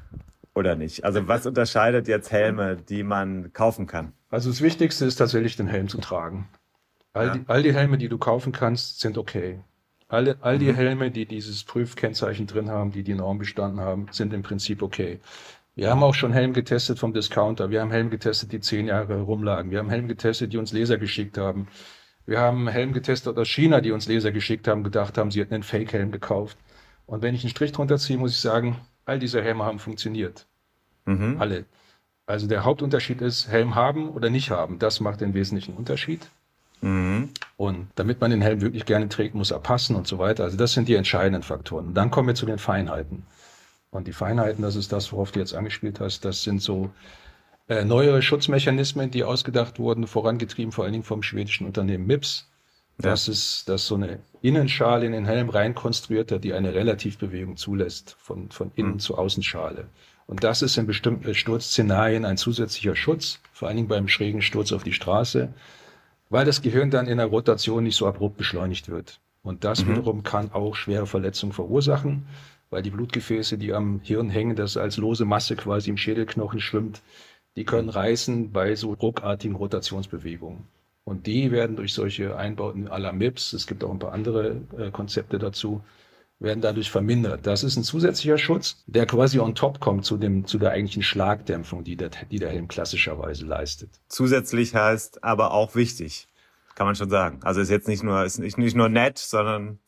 [0.55, 1.05] Oder nicht?
[1.05, 4.13] Also was unterscheidet jetzt Helme, die man kaufen kann?
[4.31, 6.49] Also das Wichtigste ist tatsächlich den Helm zu tragen.
[7.13, 7.33] All, ja.
[7.35, 9.61] die, all die Helme, die du kaufen kannst, sind okay.
[10.09, 10.77] Alle, all die mhm.
[10.77, 15.21] Helme, die dieses Prüfkennzeichen drin haben, die die Norm bestanden haben, sind im Prinzip okay.
[15.77, 17.71] Wir haben auch schon Helm getestet vom Discounter.
[17.71, 19.71] Wir haben Helm getestet, die zehn Jahre rumlagen.
[19.71, 21.67] Wir haben Helm getestet, die uns Laser geschickt haben.
[22.27, 25.55] Wir haben Helm getestet aus China, die uns Laser geschickt haben, gedacht haben, sie hätten
[25.55, 26.57] einen Fake-Helm gekauft.
[27.07, 30.47] Und wenn ich einen Strich drunter ziehe, muss ich sagen, all diese Helme haben funktioniert.
[31.05, 31.37] Mhm.
[31.39, 31.65] Alle.
[32.27, 34.79] Also der Hauptunterschied ist, Helm haben oder nicht haben.
[34.79, 36.31] Das macht den wesentlichen Unterschied.
[36.81, 37.31] Mhm.
[37.57, 40.45] Und damit man den Helm wirklich gerne trägt, muss er passen und so weiter.
[40.45, 41.89] Also das sind die entscheidenden Faktoren.
[41.89, 43.27] Und dann kommen wir zu den Feinheiten.
[43.95, 46.91] Und die Feinheiten, das ist das, worauf du jetzt angespielt hast, das sind so
[47.69, 52.51] äh, neuere Schutzmechanismen, die ausgedacht wurden, vorangetrieben vor allen Dingen vom schwedischen Unternehmen MIPS.
[52.99, 53.33] Das ja.
[53.33, 58.51] ist, dass so eine Innenschale in den Helm reinkonstruiert hat, die eine Relativbewegung zulässt, von,
[58.51, 58.99] von Innen mhm.
[58.99, 59.87] zu Außenschale.
[60.27, 64.73] Und das ist in bestimmten Sturzszenarien ein zusätzlicher Schutz, vor allen Dingen beim schrägen Sturz
[64.73, 65.55] auf die Straße,
[66.31, 69.21] weil das Gehirn dann in der Rotation nicht so abrupt beschleunigt wird.
[69.45, 69.91] Und das mhm.
[69.91, 72.27] wiederum kann auch schwere Verletzungen verursachen,
[72.71, 77.03] weil die Blutgefäße, die am Hirn hängen, das als lose Masse quasi im Schädelknochen schwimmt,
[77.57, 80.67] die können reißen bei so ruckartigen Rotationsbewegungen.
[81.05, 84.63] Und die werden durch solche Einbauten à la MIPS, es gibt auch ein paar andere
[84.77, 85.83] äh, Konzepte dazu,
[86.41, 87.47] werden dadurch vermindert.
[87.47, 91.03] Das ist ein zusätzlicher Schutz, der quasi on top kommt zu, dem, zu der eigentlichen
[91.03, 93.91] Schlagdämpfung, die der, die der Helm klassischerweise leistet.
[94.09, 96.27] Zusätzlich heißt aber auch wichtig,
[96.75, 97.41] kann man schon sagen.
[97.43, 99.79] Also ist jetzt nicht nur, ist nicht, nicht nur nett, sondern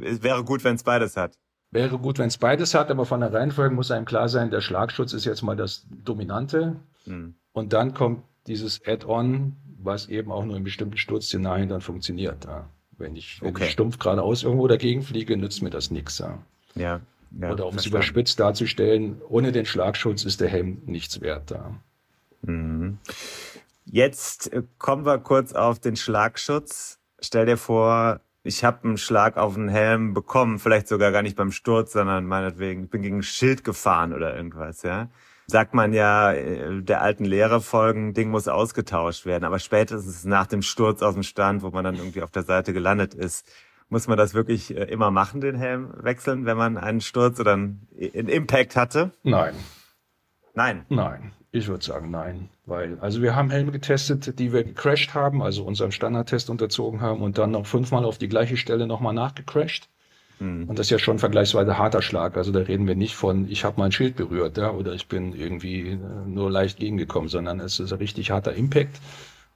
[0.00, 1.38] es wäre gut, wenn es beides hat.
[1.76, 4.62] Wäre gut, wenn es beides hat, aber von der Reihenfolge muss einem klar sein, der
[4.62, 6.76] Schlagschutz ist jetzt mal das Dominante.
[7.04, 7.34] Mhm.
[7.52, 12.46] Und dann kommt dieses Add-on, was eben auch nur in bestimmten Sturzszenarien dann funktioniert.
[12.46, 12.70] Ja.
[12.96, 13.64] Wenn ich, wenn okay.
[13.64, 16.16] ich stumpf geradeaus irgendwo dagegen fliege, nützt mir das nichts.
[16.16, 16.38] Ja.
[16.76, 17.02] ja.
[17.38, 21.50] Ja, Oder um es überspitzt darzustellen, ohne den Schlagschutz ist der Helm nichts wert.
[21.50, 21.74] Ja.
[22.40, 22.96] Mhm.
[23.84, 27.00] Jetzt äh, kommen wir kurz auf den Schlagschutz.
[27.20, 31.36] Stell dir vor, ich habe einen Schlag auf den Helm bekommen, vielleicht sogar gar nicht
[31.36, 35.08] beim Sturz, sondern meinetwegen, ich bin gegen ein Schild gefahren oder irgendwas, ja
[35.46, 39.44] sagt man ja, äh, der alten Lehre folgen, Ding muss ausgetauscht werden.
[39.44, 42.72] Aber spätestens nach dem Sturz aus dem Stand, wo man dann irgendwie auf der Seite
[42.72, 43.48] gelandet ist,
[43.88, 47.52] muss man das wirklich äh, immer machen, den Helm wechseln, wenn man einen Sturz oder
[47.52, 49.12] einen Impact hatte?
[49.22, 49.54] Nein.
[50.54, 50.84] Nein.
[50.88, 51.32] Nein.
[51.56, 55.64] Ich würde sagen nein, weil also wir haben Helme getestet, die wir gecrashed haben, also
[55.64, 59.88] unserem Standardtest unterzogen haben und dann noch fünfmal auf die gleiche Stelle nochmal nachgecrashed.
[60.38, 60.68] Mhm.
[60.68, 62.36] Und das ist ja schon vergleichsweise harter Schlag.
[62.36, 65.34] Also da reden wir nicht von, ich habe mein Schild berührt ja, oder ich bin
[65.34, 69.00] irgendwie äh, nur leicht gegengekommen, sondern es ist ein richtig harter Impact,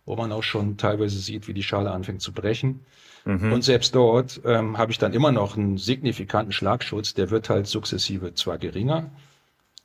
[0.06, 2.80] wo man auch schon teilweise sieht, wie die Schale anfängt zu brechen.
[3.26, 3.52] Mhm.
[3.52, 7.12] Und selbst dort ähm, habe ich dann immer noch einen signifikanten Schlagschutz.
[7.12, 9.10] Der wird halt sukzessive zwar geringer,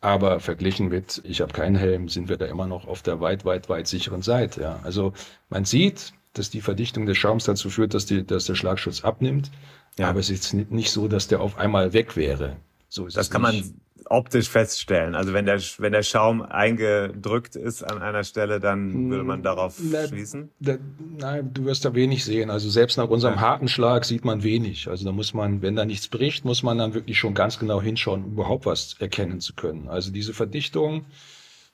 [0.02, 3.46] aber verglichen mit, ich habe keinen Helm, sind wir da immer noch auf der weit,
[3.46, 4.62] weit, weit sicheren Seite.
[4.62, 4.80] Ja.
[4.84, 5.14] Also
[5.50, 9.52] man sieht, dass die Verdichtung des Schaums dazu führt, dass, die, dass der Schlagschutz abnimmt.
[9.98, 10.10] Ja.
[10.10, 12.58] Aber es ist nicht so, dass der auf einmal weg wäre.
[12.90, 13.66] So ist das kann nicht.
[13.66, 15.16] man optisch feststellen.
[15.16, 19.80] Also wenn der, wenn der Schaum eingedrückt ist an einer Stelle, dann würde man darauf
[19.82, 20.52] na, schließen?
[20.60, 20.78] Da,
[21.18, 22.50] nein, du wirst da wenig sehen.
[22.50, 23.42] Also selbst nach unserem ja.
[23.42, 24.88] harten Schlag sieht man wenig.
[24.88, 27.82] Also da muss man, wenn da nichts bricht, muss man dann wirklich schon ganz genau
[27.82, 29.88] hinschauen, um überhaupt was erkennen zu können.
[29.88, 31.06] Also diese Verdichtung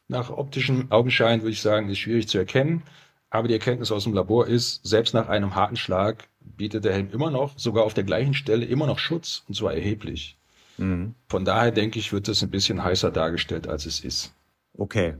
[0.07, 2.83] nach optischem Augenschein, würde ich sagen, ist schwierig zu erkennen.
[3.29, 7.09] Aber die Erkenntnis aus dem Labor ist, selbst nach einem harten Schlag bietet der Helm
[7.11, 10.37] immer noch, sogar auf der gleichen Stelle, immer noch Schutz und zwar erheblich.
[10.81, 11.15] Mhm.
[11.27, 14.33] Von daher denke ich, wird das ein bisschen heißer dargestellt, als es ist.
[14.77, 15.15] Okay.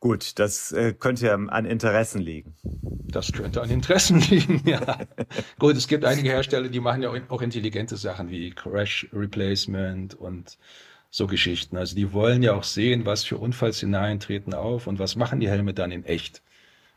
[0.00, 2.54] Gut, das äh, könnte ja an Interessen liegen.
[2.62, 4.98] Das könnte an Interessen liegen, ja.
[5.58, 10.56] Gut, es gibt einige Hersteller, die machen ja auch intelligente Sachen wie Crash Replacement und
[11.10, 11.76] so Geschichten.
[11.76, 15.48] Also die wollen ja auch sehen, was für Unfallszenarien treten auf und was machen die
[15.48, 16.42] Helme dann in echt.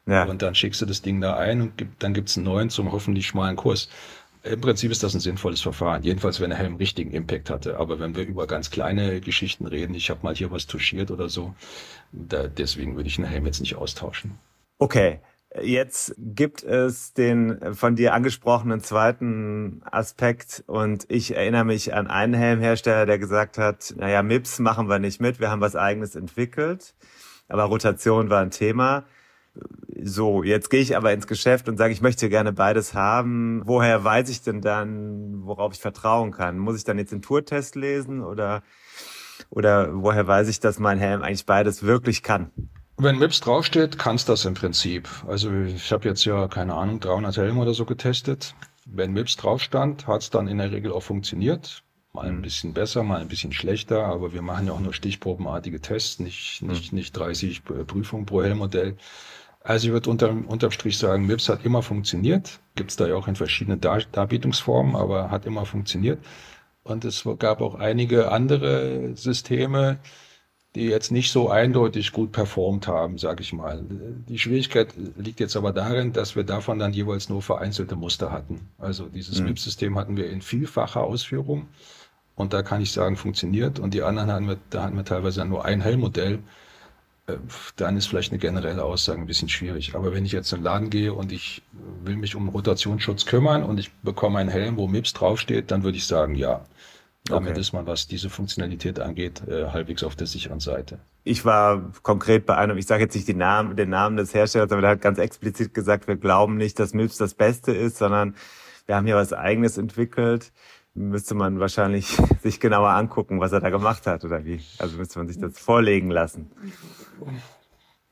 [0.05, 0.25] Ja.
[0.25, 2.91] Und dann schickst du das Ding da ein und gibt, dann gibt's einen neuen zum
[2.91, 3.89] hoffentlich schmalen Kurs.
[4.43, 7.77] Im Prinzip ist das ein sinnvolles Verfahren, jedenfalls wenn er einen richtigen Impact hatte.
[7.77, 11.29] Aber wenn wir über ganz kleine Geschichten reden, ich habe mal hier was touchiert oder
[11.29, 11.53] so,
[12.11, 14.39] da, deswegen würde ich einen Helm jetzt nicht austauschen.
[14.79, 15.19] Okay,
[15.61, 22.33] Jetzt gibt es den von dir angesprochenen zweiten Aspekt und ich erinnere mich an einen
[22.33, 26.95] Helmhersteller, der gesagt hat, naja, MIPS machen wir nicht mit, wir haben was eigenes entwickelt,
[27.49, 29.03] aber Rotation war ein Thema.
[30.03, 33.61] So, jetzt gehe ich aber ins Geschäft und sage, ich möchte gerne beides haben.
[33.65, 36.57] Woher weiß ich denn dann, worauf ich vertrauen kann?
[36.57, 38.63] Muss ich dann jetzt den Tourtest lesen oder,
[39.49, 42.51] oder woher weiß ich, dass mein Helm eigentlich beides wirklich kann?
[42.97, 45.09] Wenn MIPS draufsteht, kannst das im Prinzip.
[45.27, 48.55] Also ich habe jetzt ja, keine Ahnung, 300 Helme oder so getestet.
[48.85, 51.83] Wenn MIPS drauf stand, hat es dann in der Regel auch funktioniert.
[52.13, 52.41] Mal ein mhm.
[52.41, 56.61] bisschen besser, mal ein bisschen schlechter, aber wir machen ja auch nur stichprobenartige Tests, nicht,
[56.61, 56.97] nicht, mhm.
[56.97, 58.97] nicht 30 Prüfungen pro Helmmodell.
[59.63, 62.59] Also ich würde unterm, unterm Strich sagen, MIPS hat immer funktioniert.
[62.75, 66.19] Gibt es da ja auch in verschiedenen Dar Darbietungsformen, aber hat immer funktioniert.
[66.83, 69.99] Und es gab auch einige andere Systeme,
[70.73, 73.85] die jetzt nicht so eindeutig gut performt haben, sage ich mal.
[74.29, 78.69] Die Schwierigkeit liegt jetzt aber darin, dass wir davon dann jeweils nur vereinzelte Muster hatten.
[78.79, 79.47] Also dieses mhm.
[79.47, 81.67] MIPS-System hatten wir in vielfacher Ausführung
[82.35, 83.79] und da kann ich sagen, funktioniert.
[83.79, 86.35] Und die anderen hatten wir, da hatten wir teilweise nur ein Hellmodell.
[86.35, 86.39] Äh,
[87.75, 89.95] dann ist vielleicht eine generelle Aussage ein bisschen schwierig.
[89.95, 91.61] Aber wenn ich jetzt in den Laden gehe und ich
[92.03, 95.97] will mich um Rotationsschutz kümmern und ich bekomme einen Helm, wo MIPS draufsteht, dann würde
[95.97, 96.65] ich sagen, ja.
[97.25, 97.59] Damit okay.
[97.59, 100.97] ist man, was diese Funktionalität angeht, äh, halbwegs auf der sicheren Seite.
[101.23, 104.71] Ich war konkret bei einem, ich sage jetzt nicht den Namen, den Namen des Herstellers,
[104.71, 108.35] aber der hat ganz explizit gesagt, wir glauben nicht, dass MIPS das Beste ist, sondern
[108.87, 110.51] wir haben hier was Eigenes entwickelt
[110.93, 114.59] müsste man wahrscheinlich sich genauer angucken, was er da gemacht hat oder wie.
[114.77, 116.51] Also müsste man sich das vorlegen lassen.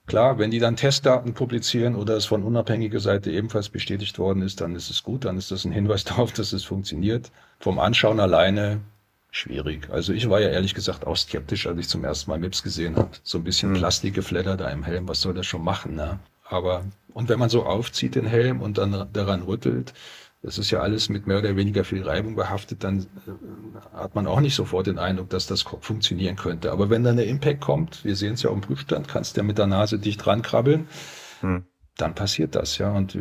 [0.06, 4.60] Klar, wenn die dann Testdaten publizieren oder es von unabhängiger Seite ebenfalls bestätigt worden ist,
[4.60, 7.32] dann ist es gut, dann ist das ein Hinweis darauf, dass es funktioniert.
[7.60, 8.80] Vom Anschauen alleine
[9.32, 9.88] schwierig.
[9.92, 12.96] Also ich war ja ehrlich gesagt auch skeptisch, als ich zum ersten Mal MIPS gesehen
[12.96, 13.12] habe.
[13.22, 13.78] So ein bisschen hm.
[13.78, 15.94] Plastikgeflatter da im Helm, was soll das schon machen?
[15.94, 16.20] Ne?
[16.44, 19.94] Aber, und wenn man so aufzieht den Helm und dann daran rüttelt,
[20.41, 24.25] das ist ja alles mit mehr oder weniger viel Reibung behaftet, dann äh, hat man
[24.25, 26.71] auch nicht sofort den Eindruck, dass das funktionieren könnte.
[26.71, 29.41] Aber wenn dann der Impact kommt, wir sehen es ja auch im Prüfstand, kannst du
[29.41, 30.88] ja mit der Nase dicht rankrabbeln,
[31.41, 31.65] hm.
[31.97, 32.91] dann passiert das, ja.
[32.91, 33.19] Und äh,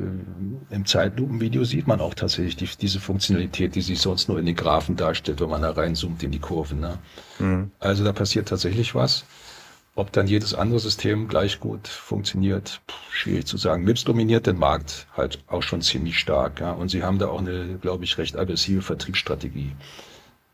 [0.71, 4.57] im Zeitlupenvideo sieht man auch tatsächlich die, diese Funktionalität, die sich sonst nur in den
[4.57, 6.79] Graphen darstellt, wenn man da reinzoomt in die Kurven.
[6.79, 6.99] Ne?
[7.39, 7.73] Hm.
[7.81, 9.25] Also da passiert tatsächlich was.
[9.99, 12.81] Ob dann jedes andere System gleich gut funktioniert,
[13.11, 13.83] schwierig zu sagen.
[13.83, 16.61] MIPS dominiert den Markt halt auch schon ziemlich stark.
[16.61, 16.71] Ja.
[16.71, 19.73] Und sie haben da auch eine, glaube ich, recht aggressive Vertriebsstrategie,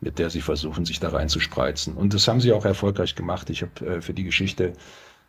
[0.01, 1.93] mit der sie versuchen, sich da reinzuspreizen.
[1.93, 3.51] Und das haben sie auch erfolgreich gemacht.
[3.51, 4.73] Ich habe äh, für die Geschichte,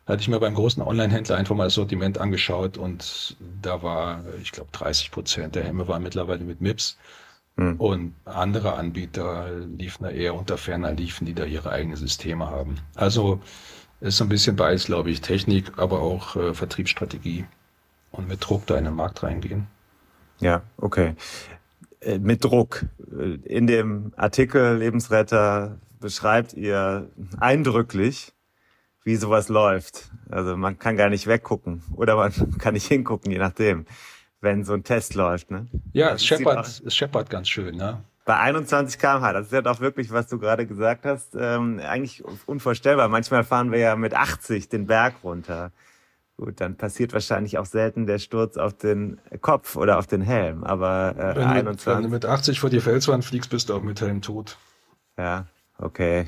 [0.06, 4.50] hatte ich mir beim großen Online-Händler einfach mal das Sortiment angeschaut und da war, ich
[4.50, 6.96] glaube, 30 Prozent der Hemme waren mittlerweile mit MIPS.
[7.58, 7.76] Hm.
[7.78, 12.76] Und andere Anbieter liefen da eher unter ferner liefen, die da ihre eigenen Systeme haben.
[12.94, 13.40] Also
[14.06, 15.20] ist so ein bisschen beides, glaube ich.
[15.20, 17.46] Technik, aber auch äh, Vertriebsstrategie.
[18.12, 19.66] Und mit Druck da in den Markt reingehen.
[20.38, 21.14] Ja, okay.
[22.00, 22.86] Äh, mit Druck.
[23.10, 28.32] Äh, in dem Artikel Lebensretter beschreibt ihr eindrücklich,
[29.04, 30.10] wie sowas läuft.
[30.28, 33.86] Also man kann gar nicht weggucken oder man kann nicht hingucken, je nachdem,
[34.40, 35.50] wenn so ein Test läuft.
[35.50, 35.66] Ne?
[35.92, 37.76] Ja, es scheppert, es scheppert ganz schön.
[37.76, 38.02] Ne?
[38.26, 42.24] Bei 21 km/h, das ist ja doch wirklich, was du gerade gesagt hast, ähm, eigentlich
[42.46, 43.08] unvorstellbar.
[43.08, 45.70] Manchmal fahren wir ja mit 80 den Berg runter.
[46.36, 50.64] Gut, dann passiert wahrscheinlich auch selten der Sturz auf den Kopf oder auf den Helm.
[50.64, 51.86] Aber äh, wenn, 21...
[51.86, 54.58] wenn du mit 80 vor die Felswand fliegst, bist du auch mit Helm tot.
[55.16, 55.46] Ja,
[55.78, 56.26] okay.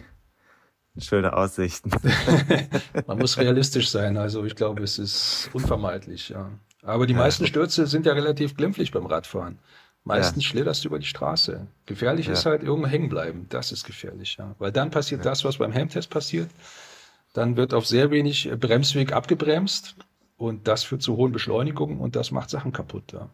[0.99, 1.91] Schöne Aussichten.
[3.09, 4.17] Man muss realistisch sein.
[4.17, 6.29] Also ich glaube, es ist unvermeidlich.
[6.29, 6.49] Ja.
[6.83, 9.59] Aber die meisten Stürze sind ja relativ glimpflich beim Radfahren.
[10.09, 10.51] Meistens ja.
[10.51, 11.67] schlitterst du über die Straße.
[11.85, 12.33] Gefährlich ja.
[12.33, 13.45] ist halt irgendwo hängen bleiben.
[13.51, 14.55] Das ist gefährlich, ja.
[14.59, 15.31] Weil dann passiert ja.
[15.31, 16.49] das, was beim Helmtest passiert.
[17.35, 19.97] Dann wird auf sehr wenig Bremsweg abgebremst
[20.39, 23.29] und das führt zu hohen Beschleunigungen und das macht Sachen kaputt, ja.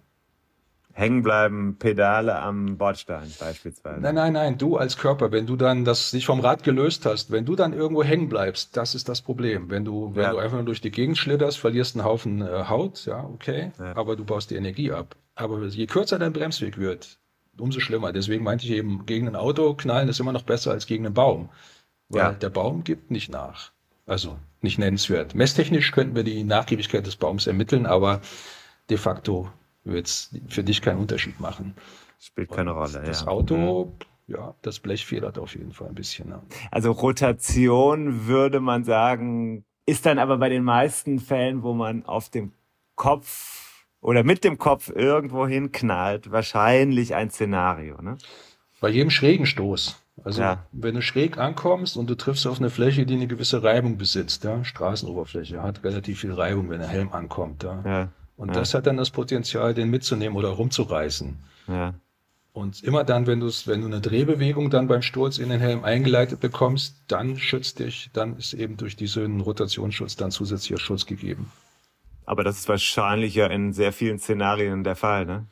[0.96, 4.00] Hängen bleiben, Pedale am Bordstein beispielsweise.
[4.00, 7.30] Nein, nein, nein, du als Körper, wenn du dann das dich vom Rad gelöst hast,
[7.30, 9.70] wenn du dann irgendwo hängen bleibst, das ist das Problem.
[9.70, 13.06] Wenn du, wenn du einfach nur durch die Gegend schlitterst, verlierst einen Haufen äh, Haut,
[13.06, 15.16] ja, okay, aber du baust die Energie ab.
[15.35, 17.18] Aber je kürzer dein Bremsweg wird,
[17.59, 18.12] umso schlimmer.
[18.12, 21.14] Deswegen meinte ich eben, gegen ein Auto knallen ist immer noch besser als gegen einen
[21.14, 21.49] Baum.
[22.09, 22.33] Weil ja.
[22.33, 23.73] der Baum gibt nicht nach.
[24.07, 25.35] Also nicht nennenswert.
[25.35, 28.20] Messtechnisch könnten wir die Nachgiebigkeit des Baums ermitteln, aber
[28.90, 29.51] de facto
[29.85, 31.75] wird es für dich keinen Unterschied machen.
[32.20, 33.03] Spielt keine Und Rolle.
[33.05, 33.27] Das ja.
[33.29, 33.87] Auto,
[34.27, 34.33] mhm.
[34.35, 36.31] ja, das Blech federt auf jeden Fall ein bisschen.
[36.31, 36.42] Ja.
[36.70, 42.29] Also Rotation würde man sagen, ist dann aber bei den meisten Fällen, wo man auf
[42.29, 42.53] dem
[42.94, 43.63] Kopf
[44.04, 48.02] oder mit dem Kopf irgendwo hinknallt, wahrscheinlich ein Szenario.
[48.02, 48.18] Ne?
[48.80, 49.98] Bei jedem schrägen Stoß.
[50.22, 50.66] Also ja.
[50.72, 54.44] wenn du schräg ankommst und du triffst auf eine Fläche, die eine gewisse Reibung besitzt,
[54.44, 57.62] ja, Straßenoberfläche hat relativ viel Reibung, wenn der Helm ankommt.
[57.62, 57.82] Ja.
[57.84, 58.08] ja.
[58.36, 58.54] Und ja.
[58.54, 61.38] das hat dann das Potenzial, den mitzunehmen oder rumzureißen.
[61.68, 61.94] Ja.
[62.52, 65.82] Und immer dann, wenn du wenn du eine Drehbewegung dann beim Sturz in den Helm
[65.82, 71.50] eingeleitet bekommst, dann schützt dich, dann ist eben durch diesen Rotationsschutz dann zusätzlicher Schutz gegeben.
[72.26, 75.46] Aber das ist wahrscheinlich ja in sehr vielen Szenarien der Fall, ne?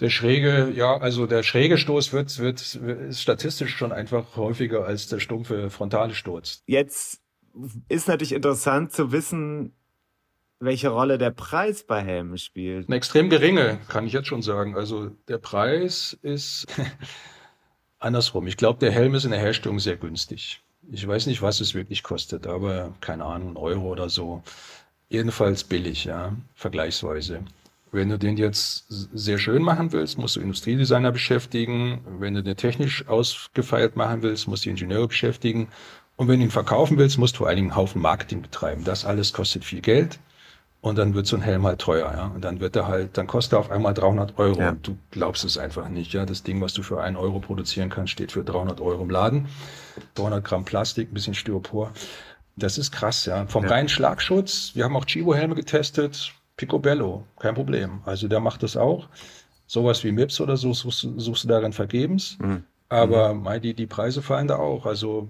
[0.00, 5.06] Der schräge, ja, also der schräge Stoß wird, wird, ist statistisch schon einfach häufiger als
[5.06, 6.62] der stumpfe frontale Sturz.
[6.66, 7.20] Jetzt
[7.88, 9.76] ist natürlich interessant zu wissen,
[10.58, 12.88] welche Rolle der Preis bei Helmen spielt.
[12.88, 14.76] Eine extrem geringe, kann ich jetzt schon sagen.
[14.76, 16.66] Also der Preis ist
[17.98, 18.46] Andersrum.
[18.46, 20.62] Ich glaube, der Helm ist in der Herstellung sehr günstig.
[20.90, 24.42] Ich weiß nicht, was es wirklich kostet, aber keine Ahnung, ein Euro oder so.
[25.12, 27.40] Jedenfalls billig, ja, vergleichsweise.
[27.90, 32.00] Wenn du den jetzt sehr schön machen willst, musst du Industriedesigner beschäftigen.
[32.18, 35.68] Wenn du den technisch ausgefeilt machen willst, musst du Ingenieure beschäftigen.
[36.16, 38.84] Und wenn du ihn verkaufen willst, musst du vor allen Dingen einen Haufen Marketing betreiben.
[38.84, 40.18] Das alles kostet viel Geld.
[40.80, 42.32] Und dann wird so ein Helm halt teuer, ja.
[42.34, 44.58] Und dann wird er halt, dann kostet er auf einmal 300 Euro.
[44.58, 44.70] Ja.
[44.70, 46.24] Und du glaubst es einfach nicht, ja.
[46.24, 49.46] Das Ding, was du für einen Euro produzieren kannst, steht für 300 Euro im Laden.
[50.16, 51.92] 200 Gramm Plastik, ein bisschen Styropor.
[52.56, 53.46] Das ist krass, ja.
[53.46, 53.70] Vom ja.
[53.70, 58.02] reinen Schlagschutz, wir haben auch Chibo-Helme getestet, Picobello, kein Problem.
[58.04, 59.08] Also der macht das auch.
[59.66, 62.36] Sowas wie MIPS oder so suchst, suchst du darin vergebens.
[62.40, 62.64] Mhm.
[62.88, 63.60] Aber mhm.
[63.62, 64.84] die, die Preise fallen da auch.
[64.84, 65.28] Also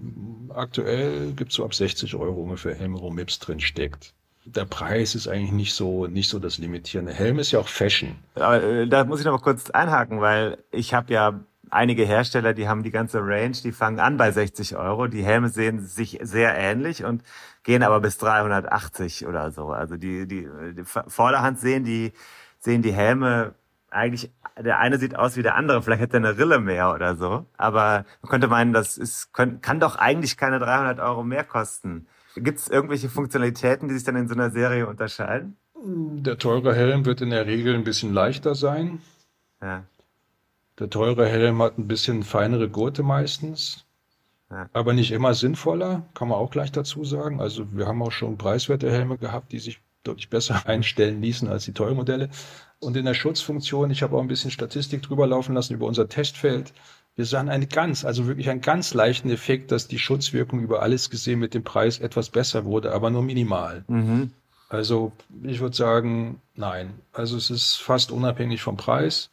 [0.49, 4.13] aktuell gibt es so ab 60 Euro ungefähr Helme, wo MIPS drin steckt.
[4.45, 7.13] Der Preis ist eigentlich nicht so, nicht so das Limitierende.
[7.13, 8.17] Helm ist ja auch Fashion.
[8.35, 11.39] Aber äh, da muss ich noch mal kurz einhaken, weil ich habe ja
[11.73, 15.07] einige Hersteller, die haben die ganze Range, die fangen an bei 60 Euro.
[15.07, 17.23] Die Helme sehen sich sehr ähnlich und
[17.63, 19.69] gehen aber bis 380 oder so.
[19.69, 22.13] Also die, die, die Vorderhand sehen die,
[22.59, 23.55] sehen die Helme
[23.93, 27.15] eigentlich, der eine sieht aus wie der andere, vielleicht hat er eine Rille mehr oder
[27.15, 27.45] so.
[27.57, 32.07] Aber man könnte meinen, das ist, kann, kann doch eigentlich keine 300 Euro mehr kosten.
[32.35, 35.57] Gibt es irgendwelche Funktionalitäten, die sich dann in so einer Serie unterscheiden?
[35.75, 39.01] Der teure Helm wird in der Regel ein bisschen leichter sein.
[39.61, 39.83] Ja.
[40.79, 43.85] Der teure Helm hat ein bisschen feinere Gurte meistens,
[44.49, 44.69] ja.
[44.73, 47.39] aber nicht immer sinnvoller, kann man auch gleich dazu sagen.
[47.39, 51.65] Also wir haben auch schon preiswerte Helme gehabt, die sich deutlich besser einstellen ließen als
[51.65, 52.29] die teuren Modelle.
[52.79, 56.09] Und in der Schutzfunktion, ich habe auch ein bisschen Statistik drüber laufen lassen über unser
[56.09, 56.73] Testfeld.
[57.15, 61.09] Wir sahen einen ganz, also wirklich einen ganz leichten Effekt, dass die Schutzwirkung über alles
[61.09, 63.85] gesehen mit dem Preis etwas besser wurde, aber nur minimal.
[63.87, 64.31] Mhm.
[64.69, 65.11] Also
[65.43, 66.95] ich würde sagen, nein.
[67.13, 69.29] Also es ist fast unabhängig vom Preis.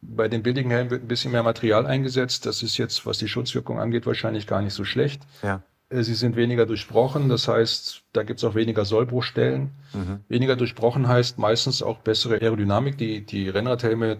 [0.00, 2.46] Bei den billigen Helmen wird ein bisschen mehr Material eingesetzt.
[2.46, 5.22] Das ist jetzt, was die Schutzwirkung angeht, wahrscheinlich gar nicht so schlecht.
[5.42, 5.62] Ja.
[5.90, 9.70] Äh, sie sind weniger durchbrochen, das heißt, da gibt es auch weniger Sollbruchstellen.
[9.92, 10.20] Mhm.
[10.28, 12.98] Weniger durchbrochen heißt meistens auch bessere Aerodynamik.
[12.98, 14.18] Die, die Rennradhelme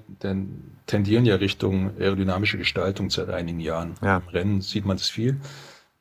[0.86, 3.94] tendieren ja Richtung aerodynamische Gestaltung seit einigen Jahren.
[4.02, 4.18] Ja.
[4.18, 5.36] Im Rennen sieht man das viel.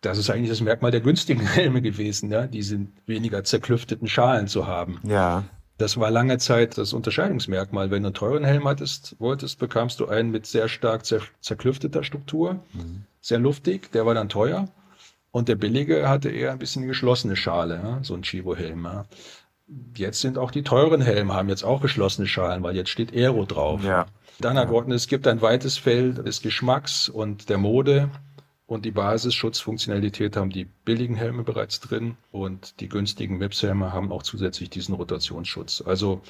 [0.01, 4.67] Das ist eigentlich das Merkmal der günstigen Helme gewesen, ja, diese weniger zerklüfteten Schalen zu
[4.67, 4.99] haben.
[5.03, 5.43] Ja.
[5.77, 7.91] Das war lange Zeit das Unterscheidungsmerkmal.
[7.91, 12.03] Wenn du einen teuren Helm hattest, wolltest, bekamst du einen mit sehr stark zer zerklüfteter
[12.03, 13.03] Struktur, mhm.
[13.21, 14.67] sehr luftig, der war dann teuer.
[15.31, 18.85] Und der billige hatte eher ein bisschen geschlossene Schale, ja, so ein Chivo-Helm.
[18.85, 19.05] Ja.
[19.95, 23.45] Jetzt sind auch die teuren Helme, haben jetzt auch geschlossene Schalen, weil jetzt steht Aero
[23.45, 23.83] drauf.
[23.83, 24.05] Ja.
[24.39, 24.95] Dann hat ja.
[24.95, 28.09] es gibt ein weites Feld des Geschmacks und der Mode.
[28.67, 34.23] Und die Basisschutzfunktionalität haben die billigen Helme bereits drin und die günstigen MIPS-Helme haben auch
[34.23, 35.81] zusätzlich diesen Rotationsschutz.
[35.85, 36.21] Also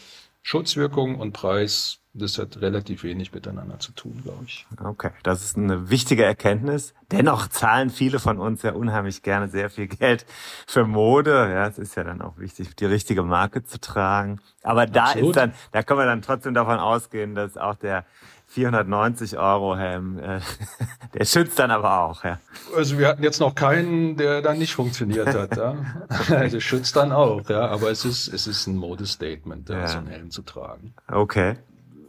[0.44, 4.66] Schutzwirkung und Preis, das hat relativ wenig miteinander zu tun, glaube ich.
[4.82, 6.94] Okay, das ist eine wichtige Erkenntnis.
[7.12, 10.26] Dennoch zahlen viele von uns ja unheimlich gerne sehr viel Geld
[10.66, 11.32] für Mode.
[11.32, 14.40] Ja, es ist ja dann auch wichtig, die richtige Marke zu tragen.
[14.64, 15.30] Aber da Absolut.
[15.30, 18.06] ist dann, da können wir dann trotzdem davon ausgehen, dass auch der
[18.48, 20.40] 490 Euro Helm, äh,
[21.14, 22.40] der schützt dann aber auch, ja.
[22.76, 25.76] Also wir hatten jetzt noch keinen, der dann nicht funktioniert hat, ja.
[26.30, 27.68] Also schützt dann auch, ja.
[27.68, 29.88] Aber es ist, es ist ein Modestatement, ja.
[29.88, 30.94] so einen Helm zu tragen.
[31.08, 31.58] Okay.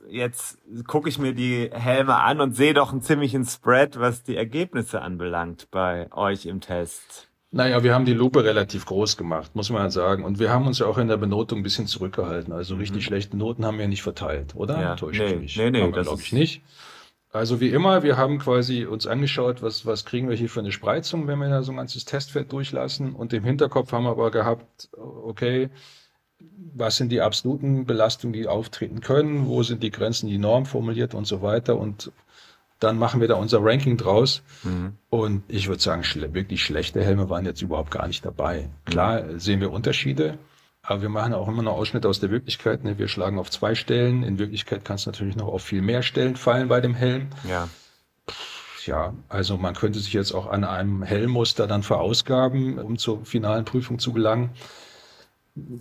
[0.08, 4.36] Jetzt gucke ich mir die Helme an und sehe doch einen ziemlichen Spread, was die
[4.36, 7.27] Ergebnisse anbelangt bei euch im Test.
[7.50, 10.22] Naja, wir haben die Lupe relativ groß gemacht, muss man sagen.
[10.22, 12.52] Und wir haben uns ja auch in der Benotung ein bisschen zurückgehalten.
[12.52, 12.80] Also mhm.
[12.80, 14.80] richtig schlechte Noten haben wir nicht verteilt, oder?
[14.80, 15.56] Ja, Täuscht nee, mich.
[15.56, 16.62] nee, nee, das glaube ich nicht.
[17.30, 20.72] Also wie immer, wir haben quasi uns angeschaut, was, was kriegen wir hier für eine
[20.72, 23.14] Spreizung, wenn wir da so ein ganzes Testfeld durchlassen.
[23.14, 25.70] Und im Hinterkopf haben wir aber gehabt, okay,
[26.74, 31.14] was sind die absoluten Belastungen, die auftreten können, wo sind die Grenzen, die Norm formuliert
[31.14, 31.78] und so weiter.
[31.78, 32.12] Und
[32.78, 34.42] dann machen wir da unser Ranking draus.
[34.62, 34.94] Mhm.
[35.10, 38.70] Und ich würde sagen, schle wirklich schlechte Helme waren jetzt überhaupt gar nicht dabei.
[38.84, 39.40] Klar mhm.
[39.40, 40.38] sehen wir Unterschiede,
[40.82, 42.84] aber wir machen auch immer noch Ausschnitte aus der Wirklichkeit.
[42.84, 42.98] Ne?
[42.98, 44.22] Wir schlagen auf zwei Stellen.
[44.22, 47.28] In Wirklichkeit kann es natürlich noch auf viel mehr Stellen fallen bei dem Helm.
[47.48, 47.68] Ja.
[48.86, 53.66] Ja, also man könnte sich jetzt auch an einem Helmmuster dann verausgaben, um zur finalen
[53.66, 54.50] Prüfung zu gelangen.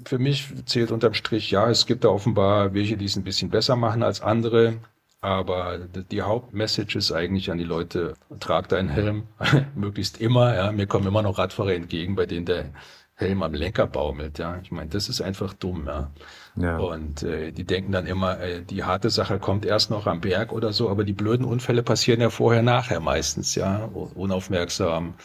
[0.04, 3.50] Für mich zählt unterm Strich, ja, es gibt da offenbar welche, die es ein bisschen
[3.50, 4.74] besser machen als andere.
[5.20, 9.24] Aber die Hauptmessage ist eigentlich an die Leute, tragt einen Helm,
[9.76, 10.56] möglichst immer.
[10.56, 10.72] Ja.
[10.72, 12.72] Mir kommen immer noch Radfahrer entgegen, bei denen der
[13.16, 14.38] Helm am Lenker baumelt.
[14.38, 14.60] Ja.
[14.62, 15.88] Ich meine, das ist einfach dumm.
[15.88, 16.12] Ja.
[16.56, 16.78] ja.
[16.78, 20.54] Und äh, die denken dann immer, äh, die harte Sache kommt erst noch am Berg
[20.54, 25.16] oder so, aber die blöden Unfälle passieren ja vorher, nachher meistens, ja, unaufmerksam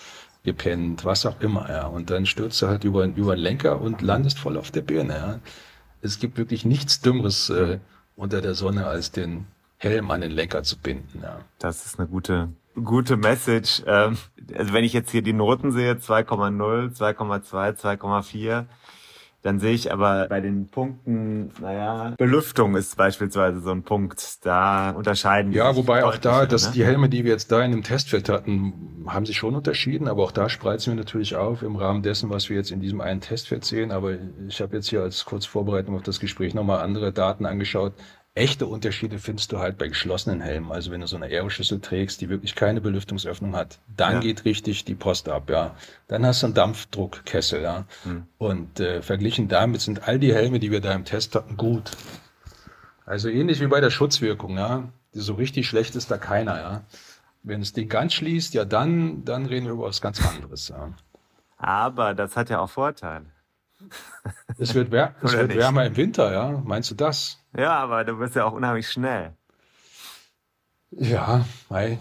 [0.43, 1.87] gepennt, was auch immer, ja.
[1.87, 5.15] Und dann stürzt du halt über, über den Lenker und landest voll auf der Birne,
[5.15, 5.39] ja.
[6.01, 7.79] Es gibt wirklich nichts Dümmeres äh,
[8.17, 9.47] unter der Sonne als den
[9.83, 11.21] Helm an den Lenker zu binden.
[11.23, 11.41] Ja.
[11.59, 12.49] Das ist eine gute,
[12.83, 13.83] gute Message.
[13.87, 14.17] Ähm,
[14.57, 18.67] also wenn ich jetzt hier die Noten sehe, 2,0, 2,2, 2,4,
[19.43, 24.47] dann sehe ich aber bei den Punkten, naja, Belüftung ist beispielsweise so ein Punkt.
[24.47, 26.73] Da unterscheiden die Ja, wobei auch da, dass ne?
[26.75, 30.23] die Helme, die wir jetzt da in dem Testfeld hatten, haben sich schon unterschieden, aber
[30.23, 33.21] auch da spreizen wir natürlich auf im Rahmen dessen, was wir jetzt in diesem einen
[33.21, 33.91] Testfeld sehen.
[33.91, 34.13] Aber
[34.47, 37.95] ich habe jetzt hier als kurz Vorbereitung auf das Gespräch nochmal andere Daten angeschaut.
[38.35, 40.73] Echte Unterschiede findest du halt bei geschlossenen Helmen.
[40.73, 44.21] Also wenn du so eine Aeroschüssel trägst, die wirklich keine Belüftungsöffnung hat, dann Ja.
[44.21, 45.75] geht richtig die Post ab, ja.
[46.09, 47.85] Dann hast du einen Dampfdruckkessel, ja.
[48.05, 48.27] Hm.
[48.39, 51.91] Und äh, verglichen damit sind all die Helme, die wir da im Test hatten, gut.
[53.05, 54.89] Also ähnlich wie bei der Schutzwirkung, ja.
[55.13, 56.81] So richtig schlecht ist da keiner, ja.
[57.43, 60.91] Wenn es den ganz schließt, ja dann, dann reden wir über was ganz anderes, ja.
[61.59, 63.27] Aber das hat ja auch Vorteile.
[64.59, 66.63] Es wird, wär, es wird wärmer im Winter, ja.
[66.65, 67.39] Meinst du das?
[67.57, 69.33] Ja, aber du bist ja auch unheimlich schnell.
[70.91, 71.99] Ja, mei.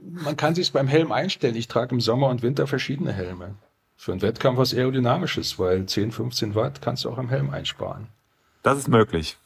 [0.00, 1.56] man kann sich beim Helm einstellen.
[1.56, 3.54] Ich trage im Sommer und Winter verschiedene Helme.
[3.96, 8.08] Für einen Wettkampf was Aerodynamisches, weil 10, 15 Watt kannst du auch am Helm einsparen.
[8.62, 9.38] Das ist möglich.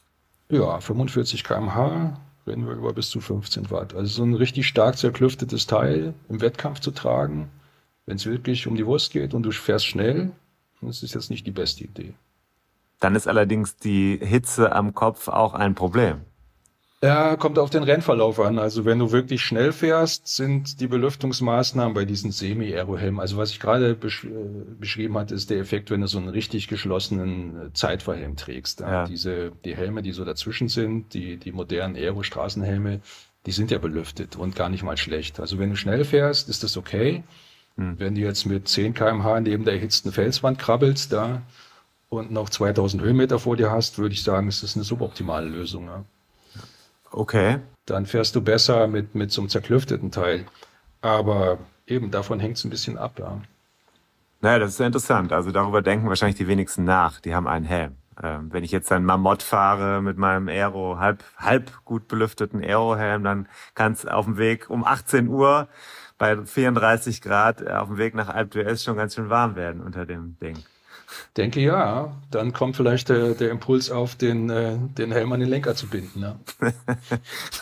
[0.49, 3.93] Ja, 45 km/h reden wir über bis zu 15 Watt.
[3.93, 7.49] Also so ein richtig stark zerklüftetes Teil im Wettkampf zu tragen,
[8.05, 10.31] wenn es wirklich um die Wurst geht und du fährst schnell,
[10.81, 12.13] das ist jetzt nicht die beste Idee.
[12.99, 16.21] Dann ist allerdings die Hitze am Kopf auch ein Problem.
[17.01, 18.59] Ja, kommt auf den Rennverlauf an.
[18.59, 23.21] Also wenn du wirklich schnell fährst, sind die Belüftungsmaßnahmen bei diesen Semi-Aero-Helmen.
[23.21, 24.29] Also was ich gerade besch äh,
[24.77, 28.81] beschrieben hatte, ist der Effekt, wenn du so einen richtig geschlossenen äh, Zeitfahrhelm trägst.
[28.81, 29.05] Ja.
[29.05, 32.99] Diese, die Helme, die so dazwischen sind, die, die modernen Aero-Straßenhelme,
[33.45, 35.39] die sind ja belüftet und gar nicht mal schlecht.
[35.39, 37.23] Also wenn du schnell fährst, ist das okay.
[37.97, 41.41] Wenn du jetzt mit 10 km/h neben der erhitzten Felswand krabbelst, da
[42.09, 45.85] und noch 2000 Höhenmeter vor dir hast, würde ich sagen, ist das eine suboptimale Lösung.
[45.85, 46.03] Ja
[47.11, 47.59] Okay.
[47.85, 50.45] dann fährst du besser mit, mit so einem zerklüfteten Teil.
[51.01, 51.57] Aber
[51.87, 53.41] eben davon hängt es ein bisschen ab, ja.
[54.41, 55.33] Naja, das ist ja interessant.
[55.33, 57.19] Also darüber denken wahrscheinlich die wenigsten nach.
[57.19, 57.95] Die haben einen Helm.
[58.21, 63.23] Ähm, wenn ich jetzt ein Mamott fahre mit meinem Aero, halb, halb gut belüfteten Aero-Helm,
[63.23, 65.67] dann kann es auf dem Weg um 18 Uhr
[66.19, 69.81] bei 34 Grad äh, auf dem Weg nach Alp d'Huez schon ganz schön warm werden
[69.81, 70.57] unter dem Ding.
[71.37, 75.49] Denke ja, dann kommt vielleicht der, der Impuls auf, den, äh, den Helm an den
[75.49, 76.21] Lenker zu binden.
[76.21, 76.35] Ja.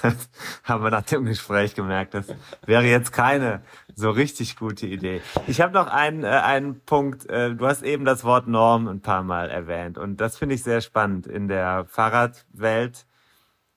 [0.01, 0.29] Das
[0.63, 2.13] haben wir nach dem Gespräch gemerkt.
[2.13, 2.25] Das
[2.65, 3.61] wäre jetzt keine
[3.95, 5.21] so richtig gute Idee.
[5.47, 7.29] Ich habe noch einen, äh, einen Punkt.
[7.29, 9.97] Äh, du hast eben das Wort Norm ein paar Mal erwähnt.
[9.97, 11.25] Und das finde ich sehr spannend.
[11.25, 13.05] In der Fahrradwelt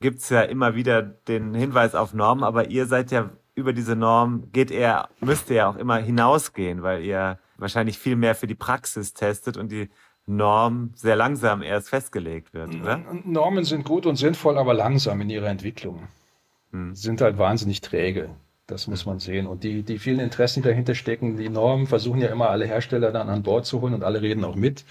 [0.01, 4.51] gibt's ja immer wieder den Hinweis auf Normen, aber ihr seid ja über diese Norm,
[4.53, 8.55] geht ihr, müsst ihr ja auch immer hinausgehen, weil ihr wahrscheinlich viel mehr für die
[8.55, 9.91] Praxis testet und die
[10.27, 13.01] Norm sehr langsam erst festgelegt wird, oder?
[13.25, 16.09] Normen sind gut und sinnvoll, aber langsam in ihrer Entwicklung.
[16.93, 18.31] Sind halt wahnsinnig träge.
[18.69, 19.49] Das muss man sehen.
[19.49, 23.11] Und die, die vielen Interessen, die dahinter stecken, die Normen versuchen ja immer alle Hersteller
[23.11, 24.85] dann an Bord zu holen und alle reden auch mit.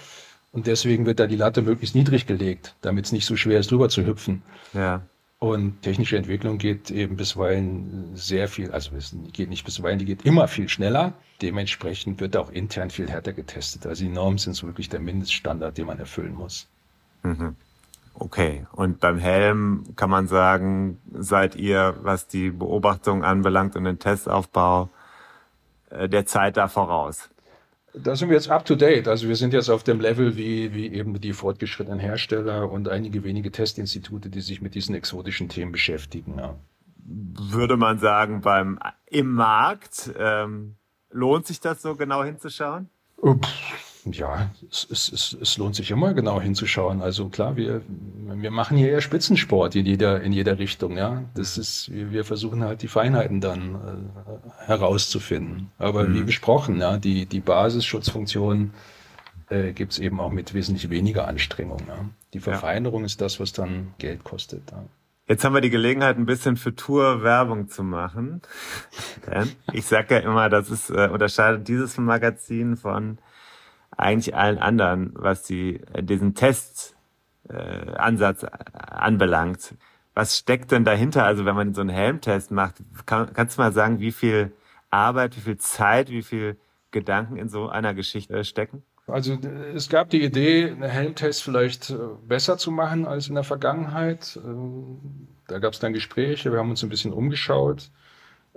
[0.51, 3.72] Und deswegen wird da die Latte möglichst niedrig gelegt, damit es nicht so schwer ist,
[3.72, 4.41] drüber zu hüpfen.
[4.74, 5.03] Ja.
[5.40, 10.26] Und technische Entwicklung geht eben bisweilen sehr viel, also es geht nicht bisweilen, die geht
[10.26, 11.14] immer viel schneller.
[11.42, 13.86] Dementsprechend wird auch intern viel härter getestet.
[13.86, 16.68] Also die Normen sind so wirklich der Mindeststandard, den man erfüllen muss.
[18.16, 23.98] Okay, und beim Helm kann man sagen, seid ihr, was die Beobachtung anbelangt und den
[23.98, 24.90] Testaufbau,
[25.90, 27.30] äh, der Zeit da voraus?
[27.94, 29.08] Da sind wir jetzt up to date.
[29.08, 33.24] Also wir sind jetzt auf dem Level wie, wie eben die fortgeschrittenen Hersteller und einige
[33.24, 36.38] wenige Testinstitute, die sich mit diesen exotischen Themen beschäftigen.
[36.38, 36.56] Ja.
[37.06, 40.76] Würde man sagen, beim im Markt ähm,
[41.10, 42.90] lohnt sich das so genau hinzuschauen?
[44.12, 47.01] Ja, es, es, es, lohnt sich immer genau hinzuschauen.
[47.01, 50.97] Also klar, wir, wir machen hier eher Spitzensport in jeder, in jeder Richtung.
[50.97, 55.72] Ja, das ist, wir, versuchen halt die Feinheiten dann äh, herauszufinden.
[55.78, 58.74] Aber wie besprochen, ja, die, die Basisschutzfunktion
[59.49, 61.82] äh, gibt es eben auch mit wesentlich weniger Anstrengung.
[61.88, 62.05] Ja.
[62.34, 64.72] Die Verfeinerung ist das, was dann Geld kostet.
[64.72, 64.84] Ja.
[65.30, 68.41] Jetzt haben wir die Gelegenheit, ein bisschen für Tour Werbung zu machen.
[69.28, 73.20] Denn ich sage ja immer, das ist, äh, unterscheidet dieses Magazin von
[73.98, 76.96] eigentlich allen anderen, was die, äh, diesen Testansatz
[77.50, 79.76] äh, Ansatz anbelangt.
[80.14, 81.26] Was steckt denn dahinter?
[81.26, 82.76] Also wenn man so einen Helmtest macht,
[83.06, 84.52] kann, kannst du mal sagen, wie viel
[84.90, 86.58] Arbeit, wie viel Zeit, wie viel
[86.92, 88.84] Gedanken in so einer Geschichte äh, stecken?
[89.08, 93.36] Also äh, es gab die Idee, einen Helmtest vielleicht äh, besser zu machen als in
[93.36, 94.40] der Vergangenheit.
[94.44, 97.90] Ähm, Da gab es dann Gespräche, wir haben uns ein bisschen umgeschaut,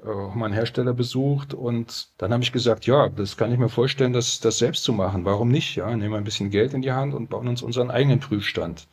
[0.05, 3.69] äh, haben einen Hersteller besucht und dann habe ich gesagt, ja, das kann ich mir
[3.69, 5.25] vorstellen, das, das selbst zu machen.
[5.25, 5.77] Warum nicht?
[5.77, 8.89] Ja, nehmen wir ein bisschen Geld in die Hand und bauen uns unseren eigenen Prüfstand.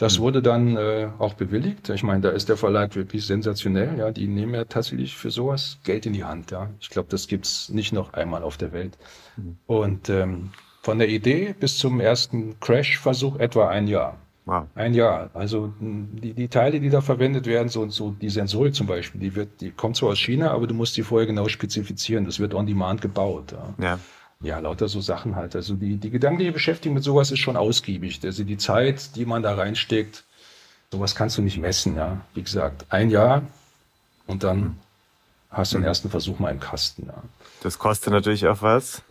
[0.00, 0.22] Das mhm.
[0.22, 1.88] wurde dann äh, auch bewilligt.
[1.90, 3.98] Ich meine, da ist der Verlag wirklich sensationell.
[3.98, 6.50] Ja, die nehmen ja tatsächlich für sowas Geld in die Hand.
[6.50, 8.96] Ja, ich glaube, das gibt's nicht noch einmal auf der Welt.
[9.36, 9.58] Mhm.
[9.66, 14.16] Und ähm, von der Idee bis zum ersten Crash-Versuch etwa ein Jahr.
[14.50, 14.66] Wow.
[14.74, 15.30] Ein Jahr.
[15.32, 19.36] Also die, die Teile, die da verwendet werden, so, so die Sensorik zum Beispiel, die
[19.36, 22.24] wird, die kommt zwar aus China, aber du musst die vorher genau spezifizieren.
[22.24, 23.52] Das wird on demand gebaut.
[23.52, 23.74] Ja.
[23.84, 23.98] ja.
[24.42, 25.54] Ja, lauter so Sachen halt.
[25.54, 28.18] Also die, die gedankliche Beschäftigung mit sowas ist schon ausgiebig.
[28.24, 30.24] Also die Zeit, die man da reinsteckt,
[30.90, 32.20] sowas kannst du nicht messen, ja.
[32.34, 33.42] Wie gesagt, ein Jahr
[34.26, 34.78] und dann
[35.50, 37.22] hast du den ersten Versuch mal im Kasten, ja.
[37.62, 39.02] Das kostet natürlich auch was.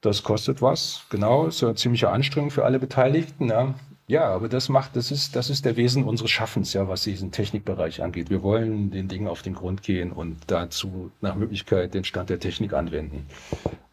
[0.00, 1.46] Das kostet was, genau.
[1.46, 3.74] Ist eine ziemliche Anstrengung für alle Beteiligten, ja.
[4.08, 7.30] Ja, aber das macht, das ist, das ist der Wesen unseres Schaffens, ja, was diesen
[7.30, 8.30] Technikbereich angeht.
[8.30, 12.40] Wir wollen den Dingen auf den Grund gehen und dazu nach Möglichkeit den Stand der
[12.40, 13.26] Technik anwenden.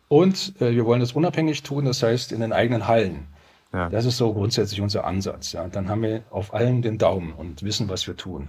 [0.08, 3.28] Und äh, wir wollen das unabhängig tun, das heißt in den eigenen Hallen.
[3.74, 3.90] Ja.
[3.90, 5.52] Das ist so grundsätzlich unser Ansatz.
[5.52, 5.68] Ja.
[5.68, 8.48] Dann haben wir auf allem den Daumen und wissen, was wir tun.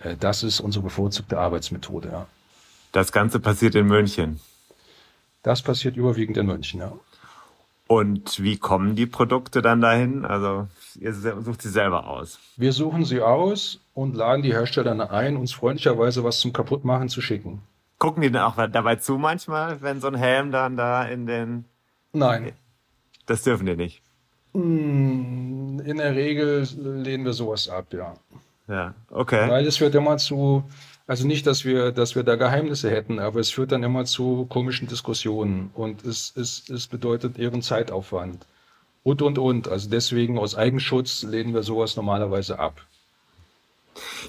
[0.00, 2.08] Äh, das ist unsere bevorzugte Arbeitsmethode.
[2.08, 2.26] Ja.
[2.92, 4.40] Das Ganze passiert in München.
[5.42, 6.92] Das passiert überwiegend in München, ja.
[7.92, 10.24] Und wie kommen die Produkte dann dahin?
[10.24, 10.66] Also
[10.98, 12.38] ihr sucht sie selber aus.
[12.56, 17.20] Wir suchen sie aus und laden die Hersteller ein, uns freundlicherweise was zum Kaputtmachen zu
[17.20, 17.60] schicken.
[17.98, 21.66] Gucken die dann auch dabei zu manchmal, wenn so ein Helm dann da in den...
[22.14, 22.52] Nein.
[23.26, 24.00] Das dürfen die nicht.
[24.54, 28.14] Hm, in der Regel lehnen wir sowas ab, ja.
[28.68, 29.50] Ja, okay.
[29.50, 30.64] Weil es wird immer zu
[31.12, 34.46] also nicht, dass wir, dass wir da Geheimnisse hätten, aber es führt dann immer zu
[34.46, 38.46] komischen Diskussionen und es, es, es bedeutet ihren Zeitaufwand.
[39.02, 39.68] Und, und, und.
[39.68, 42.80] Also deswegen aus Eigenschutz lehnen wir sowas normalerweise ab.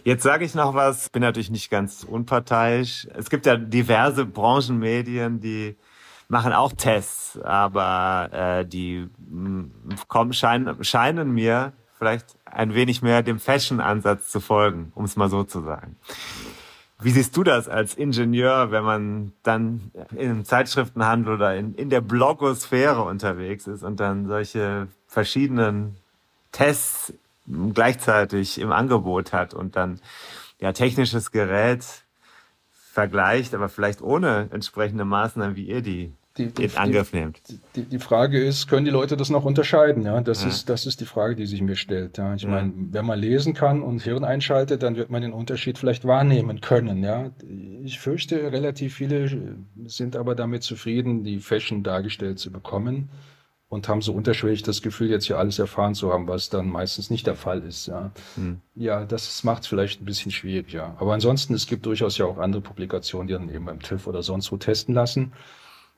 [0.04, 3.08] Jetzt sage ich noch was, bin natürlich nicht ganz unparteiisch.
[3.16, 5.78] Es gibt ja diverse Branchenmedien, die
[6.28, 9.70] machen auch Tests, aber äh, die mh,
[10.10, 15.30] kommen, scheinen, scheinen mir vielleicht ein wenig mehr dem Fashion-Ansatz zu folgen, um es mal
[15.30, 15.96] so zu sagen.
[17.04, 22.00] Wie siehst du das als Ingenieur, wenn man dann im Zeitschriftenhandel oder in, in der
[22.00, 25.98] Blogosphäre unterwegs ist und dann solche verschiedenen
[26.54, 27.14] Tests
[27.74, 30.00] gleichzeitig im Angebot hat und dann
[30.60, 31.84] ja technisches Gerät
[32.72, 37.42] vergleicht, aber vielleicht ohne entsprechende Maßnahmen, wie ihr die die, die, in Angriff nimmt.
[37.76, 40.04] Die, die, Frage ist, können die Leute das noch unterscheiden?
[40.04, 40.50] Ja, das ja.
[40.50, 42.18] ist das ist die Frage, die sich mir stellt.
[42.18, 42.50] Ja, ich ja.
[42.50, 46.60] meine, wenn man lesen kann und Hirn einschaltet, dann wird man den Unterschied vielleicht wahrnehmen
[46.60, 47.04] können.
[47.04, 47.30] Ja,
[47.84, 49.56] ich fürchte, relativ viele
[49.86, 53.10] sind aber damit zufrieden, die Fashion dargestellt zu bekommen
[53.70, 57.12] und haben so unterschwellig das Gefühl, jetzt hier alles erfahren zu haben, was dann meistens
[57.12, 57.88] nicht der Fall ist.
[57.88, 58.60] Ja, hm.
[58.74, 60.74] ja das macht es vielleicht ein bisschen schwierig.
[60.74, 64.08] Ja, aber ansonsten es gibt durchaus ja auch andere Publikationen, die dann eben beim TÜV
[64.08, 65.34] oder sonst wo testen lassen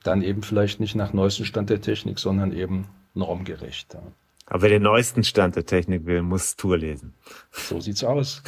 [0.07, 3.93] dann eben vielleicht nicht nach neuestem Stand der Technik, sondern eben normgerecht.
[3.93, 4.01] Ja.
[4.47, 7.15] Aber wer den neuesten Stand der Technik will, muss Tour lesen.
[7.51, 8.43] So sieht's aus.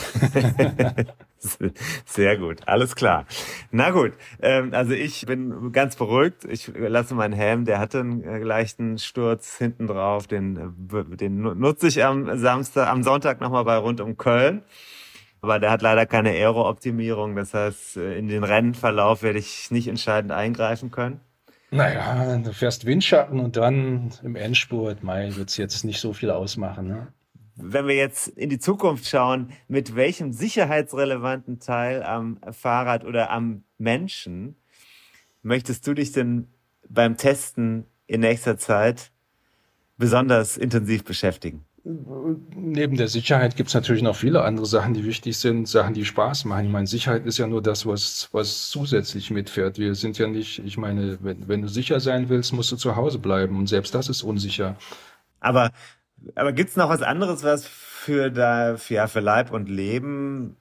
[2.05, 3.25] Sehr gut, alles klar.
[3.71, 6.45] Na gut, ähm, also ich bin ganz beruhigt.
[6.45, 10.27] Ich lasse meinen Helm, der hatte einen äh, leichten Sturz hinten drauf.
[10.27, 14.61] Den, äh, den nutze ich am Samstag, am Sonntag nochmal bei rund um Köln.
[15.41, 17.35] Aber der hat leider keine Aero-Optimierung.
[17.35, 21.21] Das heißt, äh, in den Rennverlauf werde ich nicht entscheidend eingreifen können.
[21.69, 26.31] Naja, du fährst Windschatten und dann im Endspurt, mein, wird es jetzt nicht so viel
[26.31, 26.87] ausmachen.
[26.87, 27.07] Ne?
[27.55, 33.63] Wenn wir jetzt in die Zukunft schauen, mit welchem sicherheitsrelevanten Teil am Fahrrad oder am
[33.77, 34.55] Menschen
[35.41, 36.47] möchtest du dich denn
[36.87, 39.11] beim Testen in nächster Zeit
[39.97, 41.66] besonders intensiv beschäftigen?
[41.89, 46.03] Neben der Sicherheit gibt es natürlich noch viele andere Sachen, die wichtig sind, Sachen, die
[46.03, 46.65] Spaß machen.
[46.65, 49.79] Ich meine, Sicherheit ist ja nur das, was, was zusätzlich mitfährt.
[49.79, 52.97] Wir sind ja nicht, ich meine, wenn, wenn du sicher sein willst, musst du zu
[52.97, 54.75] Hause bleiben und selbst das ist unsicher.
[55.39, 55.71] Aber,
[56.35, 60.57] aber gibt es noch was anderes, was für, da, ja, für Leib und Leben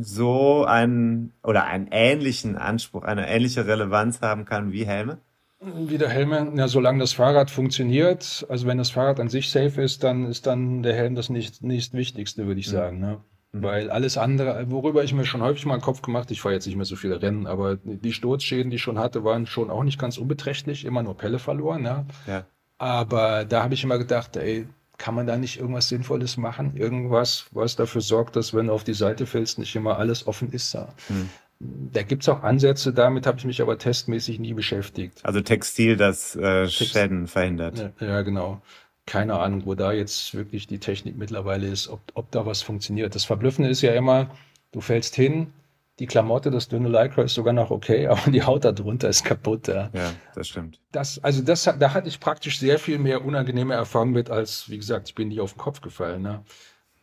[0.00, 5.18] so einen oder einen ähnlichen Anspruch, eine ähnliche Relevanz haben kann wie Helme?
[5.60, 9.82] Wie der Helm, ja, solange das Fahrrad funktioniert, also wenn das Fahrrad an sich safe
[9.82, 12.72] ist, dann ist dann der Helm das nicht, nicht Wichtigste, würde ich mhm.
[12.72, 13.00] sagen.
[13.00, 13.20] Ne?
[13.50, 13.62] Mhm.
[13.62, 16.66] Weil alles andere, worüber ich mir schon häufig mal einen Kopf gemacht, ich fahre jetzt
[16.66, 19.82] nicht mehr so viele Rennen, aber die Sturzschäden, die ich schon hatte, waren schon auch
[19.82, 21.84] nicht ganz unbeträchtlich, immer nur Pelle verloren.
[21.84, 22.06] Ja?
[22.28, 22.44] ja.
[22.78, 26.76] Aber da habe ich immer gedacht, ey, kann man da nicht irgendwas Sinnvolles machen?
[26.76, 30.52] Irgendwas, was dafür sorgt, dass wenn du auf die Seite fällst, nicht immer alles offen
[30.52, 30.74] ist.
[30.74, 30.88] Ja?
[31.08, 31.30] Mhm.
[31.60, 35.24] Da gibt es auch Ansätze, damit habe ich mich aber testmäßig nie beschäftigt.
[35.24, 37.92] Also Textil, das äh, Schäden verhindert.
[38.00, 38.62] Ja, ja, genau.
[39.06, 43.14] Keine Ahnung, wo da jetzt wirklich die Technik mittlerweile ist, ob, ob da was funktioniert.
[43.14, 44.30] Das Verblüffende ist ja immer,
[44.70, 45.52] du fällst hin,
[45.98, 49.66] die Klamotte, das dünne Lycra ist sogar noch okay, aber die Haut darunter ist kaputt.
[49.68, 50.80] Ja, ja das stimmt.
[50.92, 54.76] Das, also das, da hatte ich praktisch sehr viel mehr unangenehme Erfahrungen mit, als, wie
[54.76, 56.22] gesagt, ich bin nicht auf den Kopf gefallen.
[56.22, 56.44] Ne?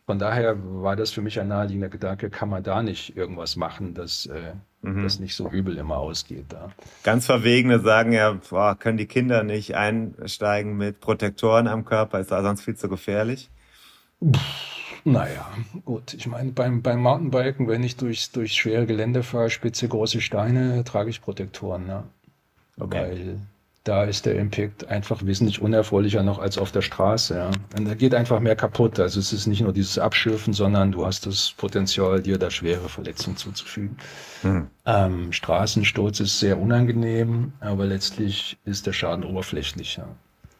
[0.06, 3.92] Von daher war das für mich ein naheliegender Gedanke, kann man da nicht irgendwas machen,
[3.92, 4.52] dass äh,
[4.82, 5.02] mhm.
[5.02, 6.70] das nicht so übel immer ausgeht da.
[7.02, 12.30] Ganz Verwegene sagen ja, boah, können die Kinder nicht einsteigen mit Protektoren am Körper, ist
[12.30, 13.50] da sonst viel zu gefährlich?
[15.04, 15.46] Naja,
[15.84, 16.14] gut.
[16.14, 20.84] Ich meine, beim, beim Mountainbiken, wenn ich durch, durch schwere Gelände fahre, spitze große Steine,
[20.84, 21.86] trage ich Protektoren.
[21.86, 22.04] Ne?
[22.78, 23.00] Okay.
[23.00, 23.38] Weil
[23.86, 27.36] da ist der Impact einfach wesentlich unerfreulicher noch als auf der Straße.
[27.36, 27.50] Ja.
[27.78, 28.98] Und da geht einfach mehr kaputt.
[28.98, 32.88] Also es ist nicht nur dieses Abschürfen, sondern du hast das Potenzial, dir da schwere
[32.88, 33.96] Verletzungen zuzufügen.
[34.42, 34.66] Hm.
[34.86, 39.96] Ähm, Straßensturz ist sehr unangenehm, aber letztlich ist der Schaden oberflächlich.
[39.96, 40.08] Ja.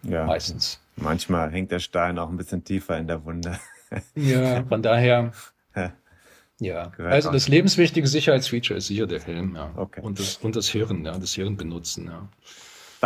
[0.02, 0.24] ja.
[0.24, 0.80] Meistens.
[0.94, 3.58] Manchmal hängt der Stein auch ein bisschen tiefer in der Wunde.
[4.14, 5.32] ja, von daher.
[6.58, 9.70] Ja, also das lebenswichtige Sicherheitsfeature ist sicher der Helm, ja.
[9.76, 10.00] Okay.
[10.00, 12.26] Und das, und das Hirn, ja, das Hirn benutzen, ja.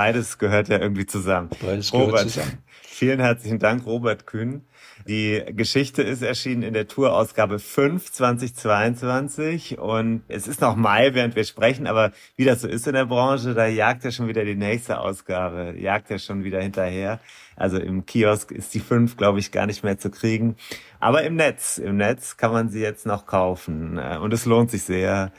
[0.00, 1.50] Beides gehört ja irgendwie zusammen.
[1.60, 2.56] Beides gehört Robert, zusammen.
[2.82, 4.64] Vielen herzlichen Dank, Robert Kühn.
[5.06, 11.36] Die Geschichte ist erschienen in der Tourausgabe 5 2022 und es ist noch Mai, während
[11.36, 14.42] wir sprechen, aber wie das so ist in der Branche, da jagt ja schon wieder
[14.42, 17.20] die nächste Ausgabe, jagt ja schon wieder hinterher.
[17.56, 20.56] Also im Kiosk ist die 5, glaube ich, gar nicht mehr zu kriegen.
[20.98, 24.82] Aber im Netz, im Netz kann man sie jetzt noch kaufen und es lohnt sich
[24.82, 25.30] sehr.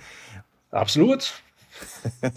[0.70, 1.42] Absolut.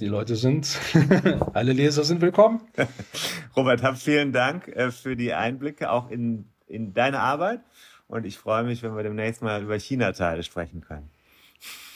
[0.01, 0.79] Die Leute sind,
[1.55, 2.61] alle Leser sind willkommen.
[3.57, 7.61] Robert, vielen Dank äh, für die Einblicke auch in, in deine Arbeit.
[8.07, 11.11] Und ich freue mich, wenn wir demnächst mal über China-Teile sprechen können.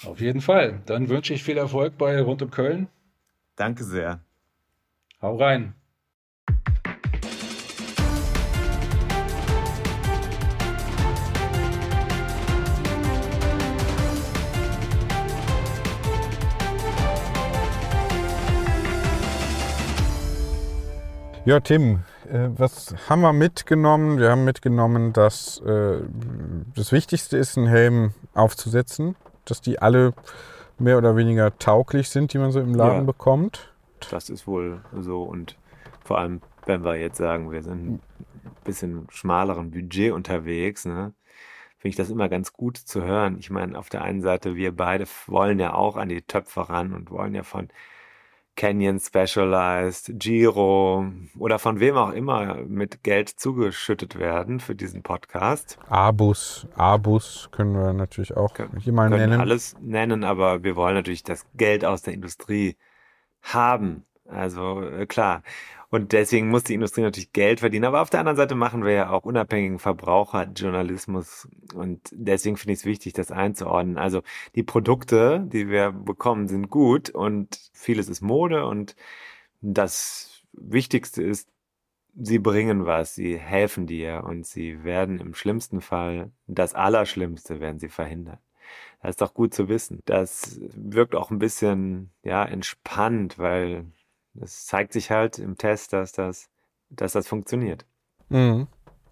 [0.05, 0.81] Auf jeden Fall.
[0.87, 2.89] Dann wünsche ich viel Erfolg bei Rund um Köln.
[3.57, 4.21] Danke sehr.
[5.21, 5.75] Hau rein.
[21.49, 24.19] Ja, Tim, äh, was haben wir mitgenommen?
[24.19, 26.03] Wir haben mitgenommen, dass äh,
[26.77, 30.13] das Wichtigste ist, einen Helm aufzusetzen, dass die alle
[30.79, 33.73] mehr oder weniger tauglich sind, die man so im Laden ja, bekommt.
[34.11, 35.57] Das ist wohl so und
[36.05, 38.03] vor allem, wenn wir jetzt sagen, wir sind ein
[38.65, 41.15] bisschen schmaleren Budget unterwegs, ne,
[41.79, 43.39] finde ich das immer ganz gut zu hören.
[43.39, 46.93] Ich meine, auf der einen Seite, wir beide wollen ja auch an die Töpfe ran
[46.93, 47.69] und wollen ja von
[48.59, 51.07] Canyon Specialized, Giro
[51.39, 55.79] oder von wem auch immer mit Geld zugeschüttet werden für diesen Podcast.
[55.89, 59.41] Abus, Abus können wir natürlich auch Kön hier mal nennen.
[59.41, 62.77] alles nennen, aber wir wollen natürlich das Geld aus der Industrie
[63.43, 64.05] haben.
[64.27, 65.45] Also äh, klar.
[65.91, 67.87] Und deswegen muss die Industrie natürlich Geld verdienen.
[67.87, 71.49] Aber auf der anderen Seite machen wir ja auch unabhängigen Verbraucherjournalismus.
[71.75, 73.97] Und deswegen finde ich es wichtig, das einzuordnen.
[73.97, 74.23] Also
[74.55, 78.67] die Produkte, die wir bekommen, sind gut und vieles ist Mode.
[78.67, 78.97] Und
[79.63, 81.49] das Wichtigste ist,
[82.15, 87.79] sie bringen was, sie helfen dir und sie werden im schlimmsten Fall, das Allerschlimmste werden
[87.79, 88.39] sie verhindern.
[89.01, 90.01] Das ist doch gut zu wissen.
[90.05, 93.87] Das wirkt auch ein bisschen, ja, entspannt, weil
[94.43, 96.49] es zeigt sich halt im Test, dass das,
[96.91, 97.85] dass das funktioniert.
[98.29, 98.67] Mhm.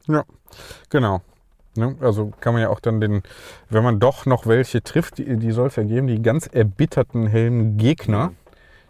[0.06, 0.24] Ja,
[0.90, 1.20] genau.
[1.76, 1.96] Ne?
[2.00, 3.22] Also kann man ja auch dann den,
[3.68, 7.26] wenn man doch noch welche trifft, die, die soll es ja geben, die ganz erbitterten
[7.26, 8.36] hellen Gegner, mhm.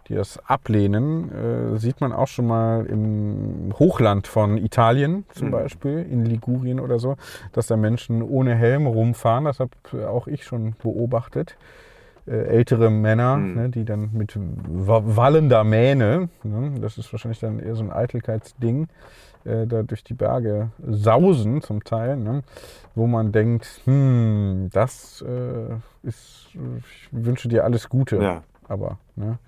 [0.07, 5.51] die das ablehnen, äh, sieht man auch schon mal im Hochland von Italien zum mhm.
[5.51, 7.17] Beispiel, in Ligurien oder so,
[7.51, 9.45] dass da Menschen ohne Helm rumfahren.
[9.45, 9.71] Das habe
[10.07, 11.57] auch ich schon beobachtet.
[12.27, 13.55] Äh, ältere Männer, mhm.
[13.55, 18.89] ne, die dann mit wallender Mähne, ne, das ist wahrscheinlich dann eher so ein Eitelkeitsding,
[19.45, 22.43] äh, da durch die Berge sausen zum Teil, ne,
[22.95, 28.43] wo man denkt, hm, das äh, ist, ich wünsche dir alles Gute, ja.
[28.67, 29.39] aber, ne,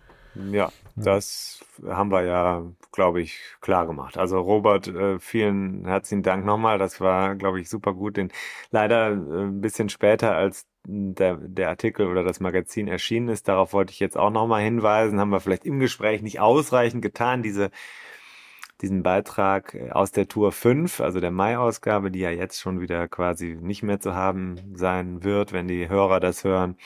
[0.52, 4.18] ja, das haben wir ja, glaube ich, klar gemacht.
[4.18, 6.78] Also Robert, äh, vielen herzlichen Dank nochmal.
[6.78, 8.16] Das war, glaube ich, super gut.
[8.16, 8.32] Den,
[8.72, 13.48] leider äh, ein bisschen später als der, der Artikel oder das Magazin erschienen ist.
[13.48, 15.20] Darauf wollte ich jetzt auch nochmal hinweisen.
[15.20, 17.70] Haben wir vielleicht im Gespräch nicht ausreichend getan, diese,
[18.82, 23.08] diesen Beitrag äh, aus der Tour 5, also der Mai-Ausgabe, die ja jetzt schon wieder
[23.08, 26.78] quasi nicht mehr zu haben sein wird, wenn die Hörer das hören.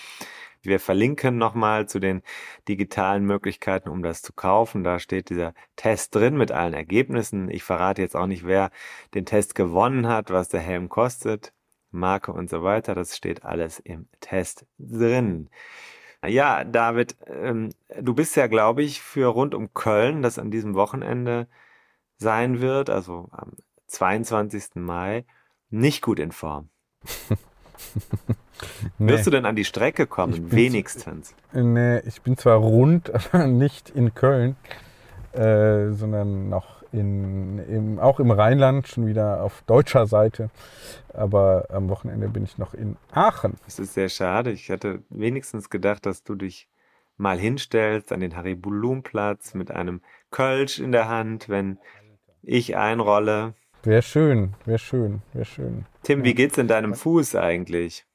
[0.66, 2.22] Wir verlinken nochmal zu den
[2.70, 4.84] digitalen Möglichkeiten, um das zu kaufen.
[4.84, 7.50] Da steht dieser Test drin mit allen Ergebnissen.
[7.50, 8.72] Ich verrate jetzt auch nicht, wer
[9.14, 11.54] den Test gewonnen hat, was der Helm kostet.
[11.94, 12.96] Marke und so weiter.
[12.96, 15.50] Das steht alles im Test drin.
[16.26, 17.70] Ja, David, ähm,
[18.00, 21.48] du bist ja, glaube ich, für rund um Köln, das an diesem Wochenende
[22.18, 23.54] sein wird, also am
[23.88, 24.76] 22.
[24.76, 25.26] Mai,
[25.70, 26.70] nicht gut in Form.
[28.98, 29.12] nee.
[29.12, 30.52] Wirst du denn an die Strecke kommen?
[30.52, 31.36] Wenigstens.
[31.52, 34.56] Nee, ich bin zwar rund, aber nicht in Köln,
[35.34, 40.50] äh, sondern noch in, im, auch im Rheinland, schon wieder auf deutscher Seite.
[41.14, 43.56] Aber am Wochenende bin ich noch in Aachen.
[43.66, 44.52] Das ist sehr schade.
[44.52, 46.70] Ich hatte wenigstens gedacht, dass du dich
[47.18, 51.80] mal hinstellst an den Harry-Bulum-Platz mit einem Kölsch in der Hand, wenn
[52.42, 53.54] ich einrolle.
[53.84, 55.86] Wäre schön, wäre schön, wäre schön.
[56.04, 58.06] Tim, wie geht's in deinem Fuß eigentlich?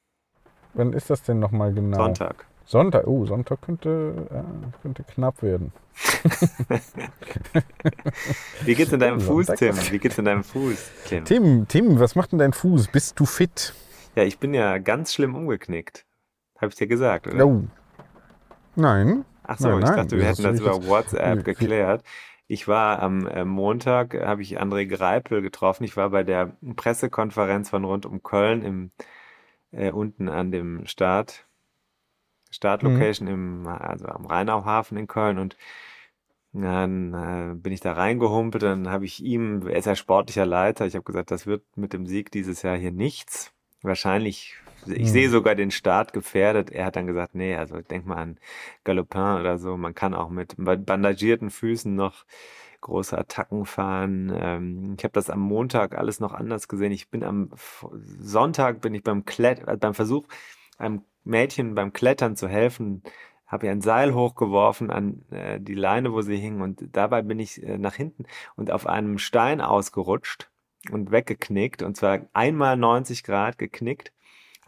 [0.75, 1.97] Wann ist das denn nochmal genau?
[1.97, 2.48] Sonntag.
[2.69, 4.45] Sonntag, oh, Sonntag könnte, ja,
[4.83, 5.73] könnte knapp werden.
[8.63, 9.75] Wie geht's in deinem Fuß, Tim?
[9.91, 11.25] Wie geht's in deinem Fuß, Tim?
[11.25, 12.89] Tim, Tim, was macht denn dein Fuß?
[12.89, 13.73] Bist du fit?
[14.17, 16.05] Ja, ich bin ja ganz schlimm umgeknickt.
[16.59, 17.47] Habe ich dir gesagt, oder?
[17.47, 17.65] Oh.
[18.77, 19.25] Nein.
[19.45, 22.05] Ach so, nein, ich nein, dachte, wir hätten das über WhatsApp geklärt.
[22.49, 25.85] Ich war am äh, Montag, habe ich André Greipel getroffen.
[25.85, 28.91] Ich war bei der Pressekonferenz von rund um Köln im,
[29.71, 31.48] äh, unten an dem Start,
[32.51, 35.57] Startlocation im, also am Rheinauhafen in Köln und
[36.53, 40.87] dann äh, bin ich da reingehumpelt, dann habe ich ihm, er ist ja sportlicher Leiter,
[40.87, 43.53] ich habe gesagt, das wird mit dem Sieg dieses Jahr hier nichts.
[43.83, 45.13] Wahrscheinlich, ich Mhm.
[45.13, 46.71] sehe sogar den Start gefährdet.
[46.71, 48.39] Er hat dann gesagt, nee, also denk mal an
[48.85, 49.77] Galopin oder so.
[49.77, 52.25] Man kann auch mit bandagierten Füßen noch
[52.81, 54.33] große Attacken fahren.
[54.35, 56.93] Ähm, ich habe das am Montag alles noch anders gesehen.
[56.93, 57.51] Ich bin am
[58.21, 60.27] Sonntag bin ich beim Klet äh, beim Versuch,
[60.79, 63.03] einem Mädchen beim Klettern zu helfen,
[63.47, 67.39] habe ihr ein Seil hochgeworfen an äh, die Leine, wo sie hing und dabei bin
[67.39, 68.25] ich äh, nach hinten
[68.57, 70.51] und auf einem Stein ausgerutscht
[70.91, 74.13] und weggeknickt und zwar einmal 90 Grad geknickt.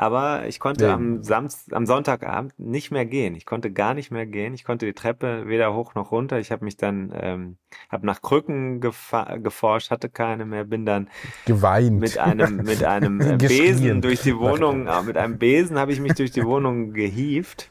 [0.01, 0.95] Aber ich konnte Ja.
[0.95, 3.35] am Samst am Sonntagabend nicht mehr gehen.
[3.35, 4.55] Ich konnte gar nicht mehr gehen.
[4.55, 6.39] Ich konnte die Treppe weder hoch noch runter.
[6.39, 7.59] Ich habe mich dann, ähm,
[7.91, 10.65] habe nach Krücken geforscht, hatte keine mehr.
[10.65, 11.11] Bin dann
[11.45, 12.01] Geweint.
[12.01, 13.37] mit einem mit einem äh.
[13.37, 17.71] Besen durch die Wohnung, äh, mit einem Besen habe ich mich durch die Wohnung gehievt.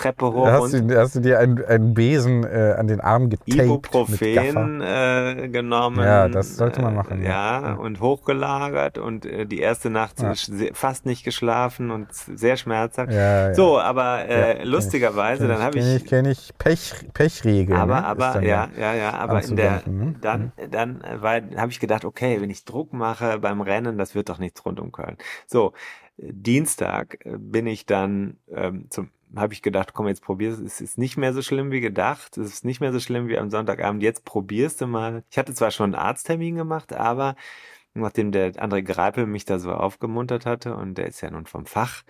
[0.00, 3.28] Treppe hoch hast, und du, hast du dir einen, einen Besen äh, an den Arm
[3.30, 4.50] getaped mit Gaffer?
[4.50, 6.04] Ibuprofen äh, genommen.
[6.04, 7.60] Ja, das sollte man machen, Äh, ja.
[7.68, 10.32] ja, und hochgelagert und äh, die erste Nacht Ja.
[10.72, 13.12] fast nicht geschlafen und sehr schmerzhaft.
[13.12, 13.54] Ja.
[13.54, 17.76] So, aber äh, lustigerweise, dann habe ich, ich, kenn ich Pech, Pechregel.
[17.76, 18.06] aber, ne?
[18.06, 20.14] Aber, dann ja, ja, ja, aber in der, ne?
[20.20, 24.14] dann, dann äh, war, habe ich gedacht, okay, wenn ich Druck mache beim Rennen, das
[24.14, 25.16] wird doch nichts rund um Köln.
[25.46, 25.72] So,
[26.18, 30.58] äh, Dienstag äh, bin ich dann ähm, zum, habe ich gedacht, komm, jetzt probier's.
[30.58, 32.36] Es ist nicht mehr so schlimm wie gedacht.
[32.36, 34.02] Es ist nicht mehr so schlimm wie am Sonntagabend.
[34.02, 35.24] Jetzt probierst du mal.
[35.30, 37.36] Ich hatte zwar schon einen Arzttermin gemacht, aber
[37.94, 41.66] nachdem der André Greipel mich da so aufgemuntert hatte und der ist ja nun vom
[41.66, 42.02] Fach,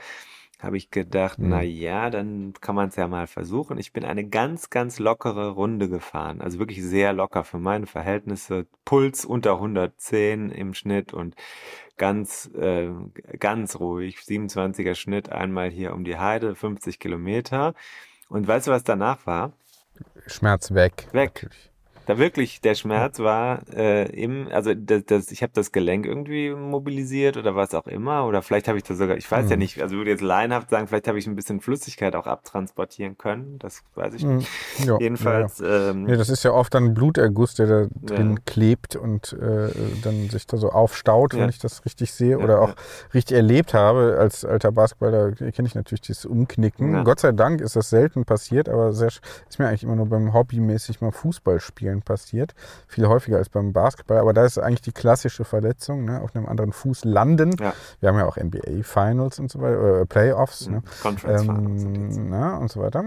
[0.62, 1.48] habe ich gedacht, Mhm.
[1.48, 3.78] na ja, dann kann man es ja mal versuchen.
[3.78, 8.66] Ich bin eine ganz, ganz lockere Runde gefahren, also wirklich sehr locker für meine Verhältnisse.
[8.84, 11.34] Puls unter 110 im Schnitt und
[11.96, 12.90] ganz, äh,
[13.38, 14.18] ganz ruhig.
[14.18, 17.74] 27er Schnitt einmal hier um die Heide, 50 Kilometer.
[18.28, 19.52] Und weißt du, was danach war?
[20.26, 21.08] Schmerz weg.
[21.12, 21.34] Weg.
[21.42, 21.70] natürlich.
[22.06, 26.50] Da wirklich, der Schmerz war äh, im, also das, das, ich habe das Gelenk irgendwie
[26.50, 28.26] mobilisiert oder was auch immer.
[28.26, 29.60] Oder vielleicht habe ich das sogar, ich weiß ja Mhm.
[29.60, 33.58] nicht, also würde jetzt laienhaft sagen, vielleicht habe ich ein bisschen Flüssigkeit auch abtransportieren können.
[33.60, 34.48] Das weiß ich nicht.
[34.80, 34.84] Mhm.
[34.86, 38.36] Ja, Jedenfalls, ähm, Ja, das ist ja oft dann ein Bluterguss, der da drin Ja.
[38.44, 39.68] klebt und äh,
[40.02, 41.40] dann sich da so aufstaut, Ja.
[41.40, 42.74] wenn ich das richtig sehe Ja, oder auch ja.
[43.14, 44.16] richtig erlebt habe.
[44.18, 46.92] Als alter Basketballer kenne ich natürlich dieses Umknicken.
[46.94, 47.02] Ja.
[47.04, 50.32] Gott sei Dank ist das selten passiert, aber sehr, ist mir eigentlich immer nur beim
[50.32, 51.12] Hobbymäßig mal
[51.90, 52.54] Fußballspielen passiert.
[52.86, 54.18] Viel häufiger als beim Basketball.
[54.18, 56.20] Aber da ist eigentlich die klassische Verletzung, ne?
[56.22, 57.54] auf einem anderen Fuß landen.
[57.60, 57.72] Ja.
[58.00, 60.68] Wir haben ja auch NBA-Finals und so weiter, äh, Playoffs.
[60.68, 60.82] Ne?
[61.02, 62.16] Conference Finals sind jetzt.
[62.16, 63.02] Ähm, na, und so weiter.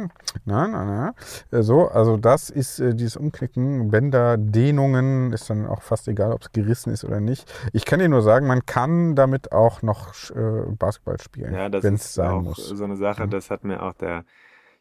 [0.46, 1.14] Na, na, na.
[1.58, 6.34] Äh, So, also das ist äh, dieses Umknicken, Bänder, Dehnungen, ist dann auch fast egal,
[6.34, 7.52] ob es gerissen ist oder nicht.
[7.74, 11.96] Ich kann dir nur sagen, man kann damit auch noch äh, Basketball spielen, Ja, wenn
[11.96, 12.68] es sein muss.
[12.70, 13.30] so eine Sache, Mhm.
[13.30, 14.24] das hat mir auch der,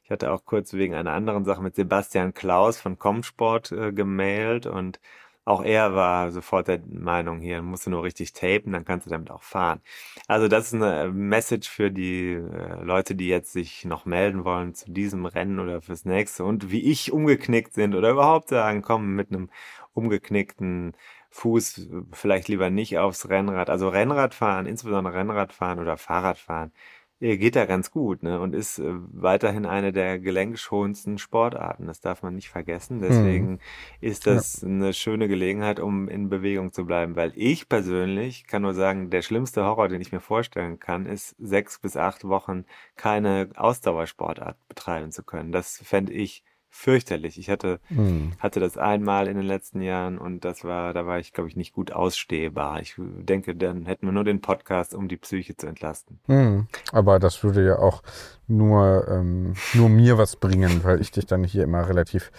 [0.05, 4.67] ich hatte auch kurz wegen einer anderen Sache mit Sebastian Klaus von Comsport äh, gemailt
[4.67, 5.01] und
[5.45, 9.11] auch er war sofort der Meinung, hier musst du nur richtig tapen, dann kannst du
[9.11, 9.81] damit auch fahren.
[10.29, 14.75] Also das ist eine Message für die äh, Leute, die jetzt sich noch melden wollen
[14.75, 19.17] zu diesem Rennen oder fürs nächste und wie ich umgeknickt sind oder überhaupt sagen, komm
[19.17, 19.51] mit einem
[19.95, 20.95] umgeknickten
[21.31, 23.71] Fuß äh, vielleicht lieber nicht aufs Rennrad.
[23.71, 28.41] Also Rennradfahren, insbesondere Rennradfahren oder Fahrradfahren, äh, geht da ganz gut ne?
[28.41, 31.87] und ist äh, weiterhin eine der gelenkschonendsten Sportarten.
[31.87, 33.01] Das darf man nicht vergessen.
[33.01, 33.61] Deswegen
[34.01, 37.15] ist das eine schöne Gelegenheit, um in Bewegung zu bleiben.
[37.15, 41.37] Weil ich persönlich kann nur sagen, der schlimmste Horror, den ich mir vorstellen kann, ist
[41.39, 42.65] sechs bis acht Wochen
[42.97, 45.53] keine Ausdauersportart betreiben zu können.
[45.53, 46.43] Das fände ich
[46.75, 47.39] fürchterlich.
[47.39, 48.33] Ich hatte, Hm.
[48.39, 51.55] hatte das einmal in den letzten Jahren und das war, da war ich, glaube ich,
[51.55, 52.81] nicht gut ausstehbar.
[52.81, 56.19] Ich denke, dann hätten wir nur den Podcast, um die Psyche zu entlasten.
[56.27, 56.67] Hm.
[56.91, 58.03] Aber das würde ja auch
[58.49, 62.33] nur, ähm, nur mir was bringen, weil ich dich dann hier immer relativ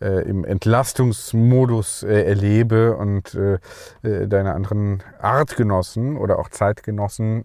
[0.00, 3.58] äh, im Entlastungsmodus äh, erlebe und äh,
[4.02, 7.44] äh, deine anderen Artgenossen oder auch Zeitgenossen,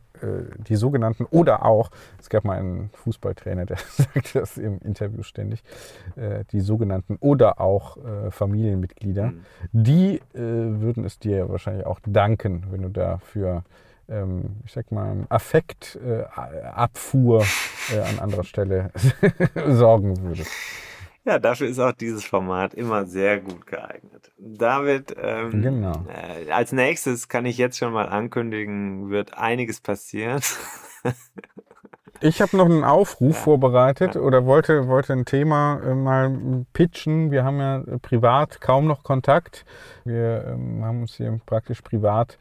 [0.68, 1.90] die sogenannten oder auch,
[2.20, 5.64] es gab mal einen Fußballtrainer, der sagte das im Interview ständig,
[6.16, 9.42] äh, die sogenannten oder auch äh, Familienmitglieder, Mhm.
[9.72, 13.64] die äh, würden es dir wahrscheinlich auch danken, wenn du dafür
[14.08, 17.44] ähm, ich sag mal, Affektabfuhr
[17.92, 18.92] äh, an anderer Stelle
[19.70, 20.52] sorgen würdest.
[21.26, 24.32] Ja, dafür ist auch dieses Format immer sehr gut geeignet.
[24.38, 26.06] David, ähm, Genau.
[26.08, 30.42] äh, als nächstes kann ich jetzt schon mal ankündigen, wird einiges passieren.
[32.22, 33.42] Ich habe noch einen Aufruf Ja.
[33.42, 37.30] vorbereitet oder wollte, wollte ein Thema äh, mal pitchen.
[37.30, 39.66] Wir haben ja privat kaum noch Kontakt.
[40.06, 42.38] Wir ähm, haben uns hier praktisch privat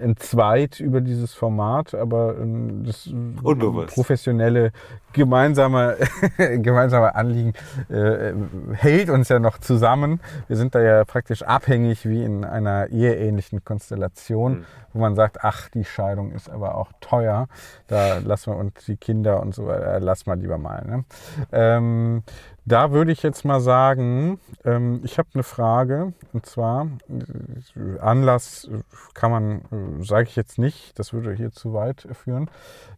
[0.00, 3.12] entzweit über dieses Format, aber ähm, das äh,
[3.42, 3.94] Unbewusst.
[3.94, 4.72] professionelle
[5.12, 5.96] gemeinsame,
[6.38, 7.52] gemeinsame Anliegen
[7.88, 8.32] äh,
[8.72, 10.20] hält uns ja noch zusammen.
[10.48, 14.64] Wir sind da ja praktisch abhängig wie in einer eheähnlichen Konstellation, Mhm.
[14.92, 17.46] wo man sagt, ach, die Scheidung ist aber auch teuer.
[17.86, 20.84] Da lassen wir und die Kinder und so, äh, lassen wir lieber mal.
[20.86, 21.04] Ne?
[21.52, 22.22] Ähm,
[22.66, 28.66] da würde ich jetzt mal sagen, ähm, ich habe eine Frage und zwar äh, Anlass
[28.72, 28.78] äh,
[29.12, 29.60] kann man,
[30.00, 32.50] äh, sage ich jetzt nicht, das würde hier zu weit führen.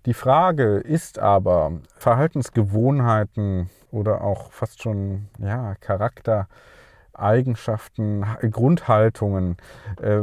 [0.06, 9.56] Die Frage ist aber Verhaltensgewohnheiten oder auch fast schon ja, Charaktereigenschaften, Ha- Grundhaltungen.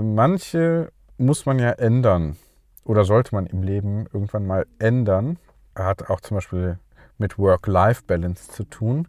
[0.02, 2.38] Manche muss man ja ändern
[2.86, 5.38] oder sollte man im Leben irgendwann mal ändern.
[5.76, 6.80] Hat auch zum Beispiel
[7.24, 9.08] mit Work-Life-Balance zu tun.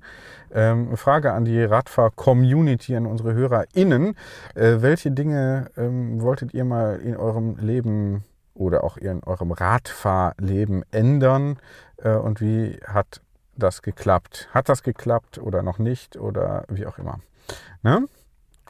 [0.52, 4.14] Ähm, Frage an die Radfahr-Community, an unsere HörerInnen.
[4.54, 8.22] Äh, welche Dinge ähm, wolltet ihr mal in eurem Leben
[8.54, 11.58] oder auch in eurem Radfahrleben ändern?
[11.96, 13.20] Äh, und wie hat
[13.56, 14.48] das geklappt?
[14.52, 17.18] Hat das geklappt oder noch nicht oder wie auch immer?
[17.82, 18.06] Ne?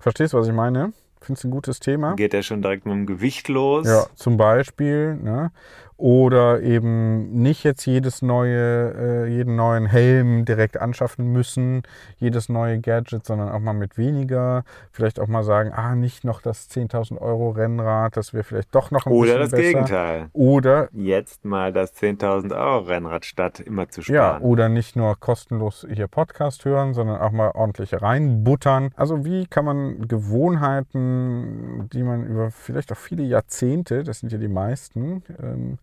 [0.01, 0.95] Verstehst du, was ich meine?
[1.21, 2.15] Findest du ein gutes Thema?
[2.17, 3.87] Geht er schon direkt mit dem Gewicht los?
[3.87, 5.17] Ja, zum Beispiel.
[5.17, 5.53] Ne?
[5.97, 11.83] Oder eben nicht jetzt jedes neue, äh, jeden neuen Helm direkt anschaffen müssen,
[12.17, 14.65] jedes neue Gadget, sondern auch mal mit weniger.
[14.91, 18.91] Vielleicht auch mal sagen, ah, nicht noch das 10.000 Euro Rennrad, das wäre vielleicht doch
[18.91, 19.63] noch ein Oder bisschen das besser.
[19.63, 20.29] Gegenteil.
[20.33, 24.43] Oder Jetzt mal das 10.000 Euro Rennrad statt immer zu Ja, sparen.
[24.43, 28.91] oder nicht nur kostenlos hier Podcast hören, sondern auch mal ordentlich reinbuttern.
[28.97, 34.39] Also wie kann man Gewohnheiten, die man über vielleicht auch viele Jahrzehnte, das sind ja
[34.39, 35.77] die meisten, ähm, äh,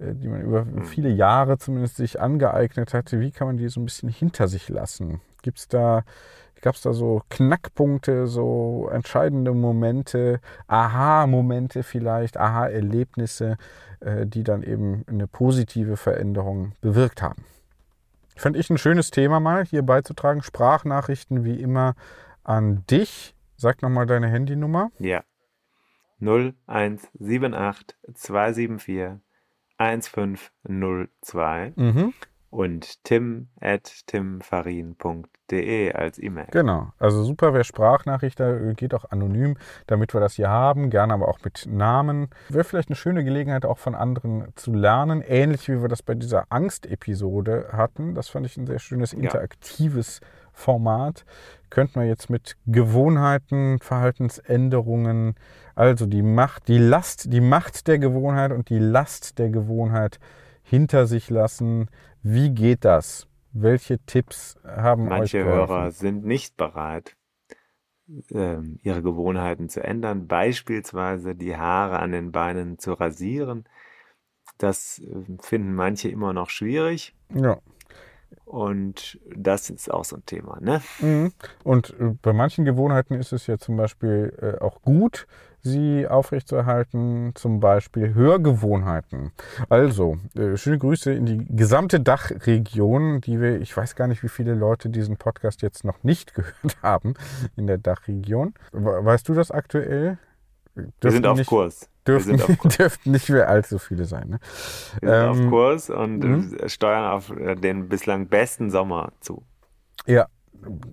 [0.00, 3.84] die man über viele Jahre zumindest sich angeeignet hatte, wie kann man die so ein
[3.84, 5.20] bisschen hinter sich lassen?
[5.42, 6.04] Gibt's da
[6.62, 13.56] Gab es da so Knackpunkte, so entscheidende Momente, Aha-Momente vielleicht, Aha-Erlebnisse,
[14.00, 17.44] äh, die dann eben eine positive Veränderung bewirkt haben?
[18.36, 20.42] Fand ich ein schönes Thema mal hier beizutragen.
[20.42, 21.94] Sprachnachrichten wie immer
[22.42, 23.34] an dich.
[23.56, 24.90] Sag nochmal deine Handynummer.
[24.98, 25.22] Ja.
[26.20, 29.20] 0178 274
[29.80, 32.12] 1502 Mhm.
[32.50, 36.46] und tim at timfarin.de als E-Mail.
[36.50, 36.92] Genau.
[36.98, 39.56] Also super, wer Sprachnachricht, da geht auch anonym,
[39.86, 40.90] damit wir das hier haben.
[40.90, 42.28] Gerne aber auch mit Namen.
[42.48, 45.22] Wäre vielleicht eine schöne Gelegenheit, auch von anderen zu lernen.
[45.22, 48.14] Ähnlich wie wir das bei dieser Angst-Episode hatten.
[48.14, 50.20] Das fand ich ein sehr schönes interaktives
[50.52, 51.24] Format.
[51.70, 55.36] Könnten wir jetzt mit Gewohnheiten, Verhaltensänderungen,
[55.74, 60.18] also die Macht, die Last, die Macht der Gewohnheit und die Last der Gewohnheit
[60.62, 61.88] hinter sich lassen.
[62.22, 63.28] Wie geht das?
[63.52, 65.74] Welche Tipps haben Manche euch geholfen?
[65.74, 67.16] Hörer sind nicht bereit,
[68.32, 73.64] ähm, ihre Gewohnheiten zu ändern, beispielsweise die Haare an den Beinen zu rasieren.
[74.58, 77.58] Das äh, finden manche immer noch schwierig Ja.
[78.50, 80.82] Und das ist auch so ein Thema, ne?
[81.00, 81.32] Mhm.
[81.62, 85.26] Und äh, bei manchen Gewohnheiten ist es ja zum Beispiel äh, auch gut,
[85.62, 89.30] sie aufrechtzuerhalten, zum Beispiel Hörgewohnheiten.
[89.68, 94.28] Also, äh, schöne Grüße in die gesamte Dachregion, die wir, ich weiß gar nicht, wie
[94.28, 97.14] viele Leute diesen Podcast jetzt noch nicht gehört haben
[97.56, 98.54] in der Dachregion.
[98.72, 100.18] We- Weißt du das aktuell?
[101.00, 101.88] Wir sind auf nicht, Kurs.
[102.04, 102.76] Wir Dürften, sind auf Kurs.
[102.76, 104.28] dürften nicht mehr allzu viele sein.
[104.30, 104.40] Ne?
[105.00, 109.42] Wir sind auf Ähm, Kurs und äh, steuern auf äh, den bislang besten Sommer zu.
[110.06, 110.26] Ja,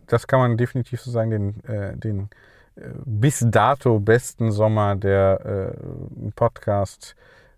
[0.07, 2.29] das kann man definitiv so sagen, den, äh, den
[2.75, 7.15] äh, bis dato besten Sommer der äh, Podcast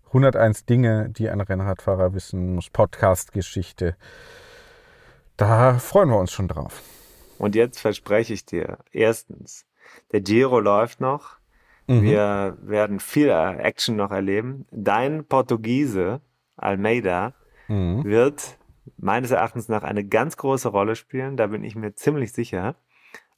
[0.08, 3.96] 101 Dinge, die ein Rennradfahrer wissen muss, Podcast-Geschichte.
[5.36, 6.82] Da freuen wir uns schon drauf.
[7.38, 9.64] Und jetzt verspreche ich dir, erstens,
[10.12, 11.39] der Giro läuft noch.
[11.90, 12.02] Mhm.
[12.02, 14.66] Wir werden viel Action noch erleben.
[14.70, 16.20] Dein Portugiese,
[16.56, 17.34] Almeida,
[17.68, 18.04] Mhm.
[18.04, 18.58] wird
[18.96, 21.36] meines Erachtens nach eine ganz große Rolle spielen.
[21.36, 22.76] Da bin ich mir ziemlich sicher.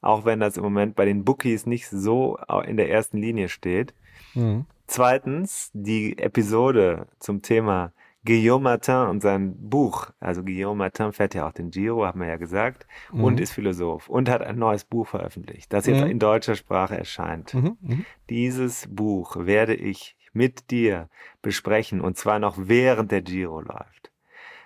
[0.01, 3.95] Auch wenn das im Moment bei den Bookies nicht so in der ersten Linie steht.
[4.35, 4.67] Mhm.
[4.87, 7.93] Zweitens, die Episode zum Thema
[8.25, 10.11] Guillaume Martin und sein Buch.
[10.21, 14.09] Also Guillaume Martin fährt ja auch den Giro, haben wir ja gesagt, und ist Philosoph
[14.09, 16.11] und hat ein neues Buch veröffentlicht, das jetzt Mhm.
[16.11, 17.53] in deutscher Sprache erscheint.
[17.55, 17.77] Mhm.
[17.81, 18.05] Mhm.
[18.31, 21.09] Dieses Buch werde ich mit dir
[21.43, 24.13] besprechen und zwar noch während der Giro läuft.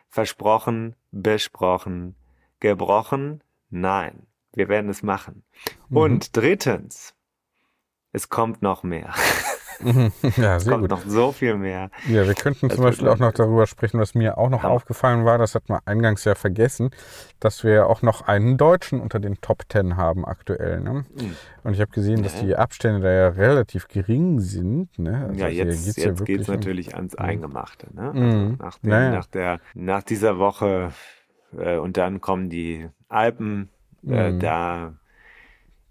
[0.09, 2.15] Versprochen, besprochen,
[2.61, 3.43] gebrochen?
[3.71, 5.45] Nein, wir werden es machen.
[5.89, 5.97] Mhm.
[5.97, 7.15] Und drittens,
[8.13, 9.15] es kommt noch mehr.
[9.81, 10.13] Mhm.
[10.37, 10.91] Ja, Es sehr kommt gut.
[10.91, 11.91] noch so viel mehr.
[12.09, 14.75] Ja, wir könnten Das zum Beispiel auch noch darüber sprechen, was mir auch noch Hammer.
[14.75, 16.91] aufgefallen war, das hat man eingangs ja vergessen,
[17.41, 20.81] dass wir ja auch noch einen Deutschen unter den Top Ten haben aktuell.
[20.81, 21.05] Ne?
[21.15, 21.37] Mhm.
[21.65, 22.47] Und ich habe gesehen, dass Ja.
[22.47, 24.99] die Abstände da ja relativ gering sind.
[24.99, 25.27] Ne?
[25.29, 27.89] Also ja, jetzt, geht's jetzt wirklich geht's um- natürlich ans Eingemachte.
[27.95, 28.03] Ne?
[28.11, 28.57] Also Mhm.
[28.61, 29.11] nach, dem, Naja.
[29.11, 30.93] nach, der, nach dieser Woche
[31.57, 33.69] äh, und dann kommen die Alpen.
[34.07, 34.41] Äh, Mhm.
[34.41, 34.93] Da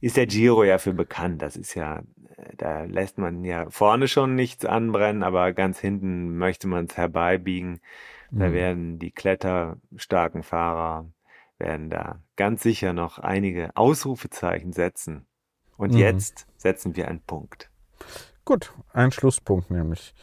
[0.01, 1.41] ist der Giro ja für bekannt.
[1.41, 2.01] Das ist ja,
[2.57, 7.79] da lässt man ja vorne schon nichts anbrennen, aber ganz hinten möchte man es herbeibiegen.
[8.31, 8.53] Da Mhm.
[8.53, 11.05] werden die kletterstarken Fahrer
[11.57, 15.25] werden da ganz sicher noch einige Ausrufezeichen setzen.
[15.77, 15.99] Und Mhm.
[15.99, 17.69] jetzt setzen wir einen Punkt.
[18.43, 20.13] Gut, ein Schlusspunkt nämlich.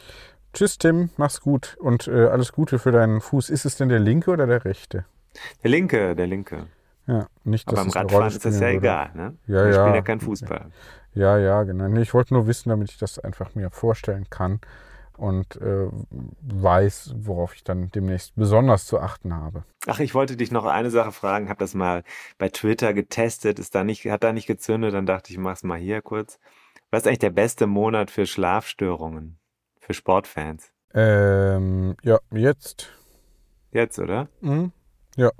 [0.53, 3.49] Tschüss Tim, mach's gut und äh, alles Gute für deinen Fuß.
[3.49, 5.05] Ist es denn der linke oder der rechte?
[5.63, 6.67] Der Linke, der Linke.
[7.07, 8.77] Ja, nicht, dass Aber im es eine Radfahren ist das ja würde.
[8.77, 9.37] egal, ne?
[9.47, 9.73] Ja, Wir ja.
[9.73, 10.67] spielen ja kein Fußball.
[11.13, 11.87] Ja, ja, genau.
[11.87, 14.59] Nee, ich wollte nur wissen, damit ich das einfach mir vorstellen kann
[15.17, 15.87] und äh,
[16.41, 19.63] weiß, worauf ich dann demnächst besonders zu achten habe.
[19.87, 22.03] Ach, ich wollte dich noch eine Sache fragen, habe das mal
[22.37, 25.77] bei Twitter getestet, ist da nicht, hat da nicht gezündet, dann dachte ich, mach's mal
[25.77, 26.39] hier kurz.
[26.89, 29.37] Was ist eigentlich der beste Monat für Schlafstörungen?
[29.79, 30.71] Für Sportfans?
[30.93, 32.91] Ähm, ja, jetzt.
[33.71, 34.27] Jetzt, oder?
[34.41, 34.71] Mhm.
[35.15, 35.31] Ja,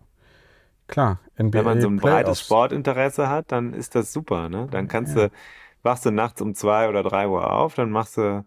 [0.87, 1.19] klar.
[1.37, 2.45] NBA Wenn man so ein breites Playoffs.
[2.45, 4.67] Sportinteresse hat, dann ist das super, ne?
[4.69, 5.31] Dann kannst du,
[5.83, 8.45] wachst du nachts um zwei oder drei Uhr auf, dann machst du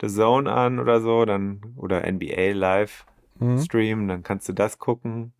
[0.00, 3.06] The Zone an oder so, dann, oder NBA live
[3.38, 3.58] Mhm.
[3.58, 5.32] streamen, dann kannst du das gucken.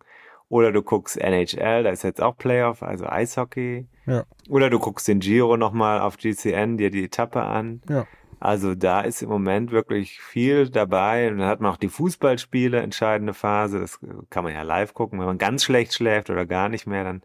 [0.49, 3.87] Oder du guckst NHL, da ist jetzt auch Playoff, also Eishockey.
[4.05, 4.23] Ja.
[4.47, 7.81] Oder du guckst den Giro nochmal auf GCN, dir die Etappe an.
[7.89, 8.05] Ja.
[8.39, 11.29] Also da ist im Moment wirklich viel dabei.
[11.29, 13.79] Und dann hat man auch die Fußballspiele, entscheidende Phase.
[13.79, 15.19] Das kann man ja live gucken.
[15.19, 17.23] Wenn man ganz schlecht schläft oder gar nicht mehr, dann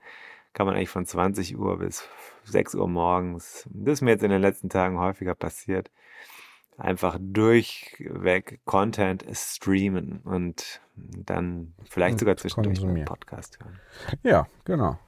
[0.53, 2.09] kann man eigentlich von 20 Uhr bis
[2.45, 5.91] 6 Uhr morgens, das ist mir jetzt in den letzten Tagen häufiger passiert,
[6.77, 13.05] einfach durchweg Content streamen und dann vielleicht Und sogar zwischendurch einen.
[13.05, 13.79] Podcast hören.
[14.23, 14.99] Ja, genau.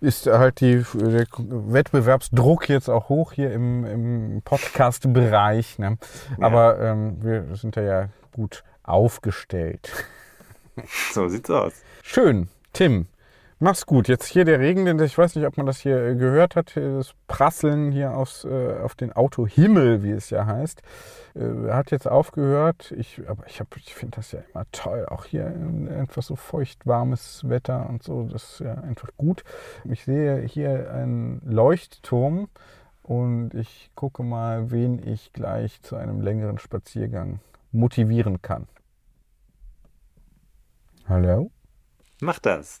[0.00, 5.78] Ist halt die, der Wettbewerbsdruck jetzt auch hoch hier im, im Podcast-Bereich.
[5.78, 5.98] Ne?
[6.38, 6.46] Ja.
[6.46, 9.92] Aber ähm, wir sind ja, ja gut aufgestellt.
[11.12, 11.74] So sieht's aus.
[12.02, 13.06] Schön, Tim.
[13.62, 14.08] Mach's gut.
[14.08, 16.70] Jetzt hier der Regen, denn ich weiß nicht, ob man das hier äh, gehört hat,
[16.70, 20.80] hier das Prasseln hier aufs, äh, auf den Autohimmel, wie es ja heißt,
[21.34, 22.90] äh, hat jetzt aufgehört.
[22.96, 25.04] Ich, aber ich, ich finde das ja immer toll.
[25.10, 29.44] Auch hier äh, etwas so feucht, warmes Wetter und so, das ist ja einfach gut.
[29.84, 32.48] Ich sehe hier einen Leuchtturm
[33.02, 37.40] und ich gucke mal, wen ich gleich zu einem längeren Spaziergang
[37.72, 38.68] motivieren kann.
[41.06, 41.50] Hallo?
[42.22, 42.80] Mach das.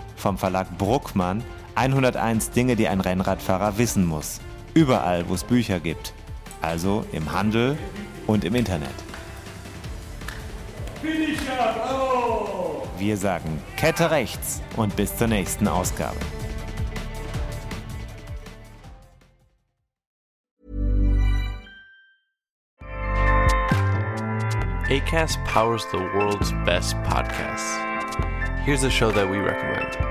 [0.21, 1.43] vom Verlag Bruckmann.
[1.75, 4.39] 101 Dinge, die ein Rennradfahrer wissen muss.
[4.73, 6.13] Überall, wo es Bücher gibt.
[6.61, 7.77] Also im Handel
[8.27, 8.89] und im Internet.
[12.97, 16.17] Wir sagen Kette rechts und bis zur nächsten Ausgabe.
[24.91, 27.77] ACAST powers the world's best podcasts.
[28.65, 30.10] Here's a show that we recommend.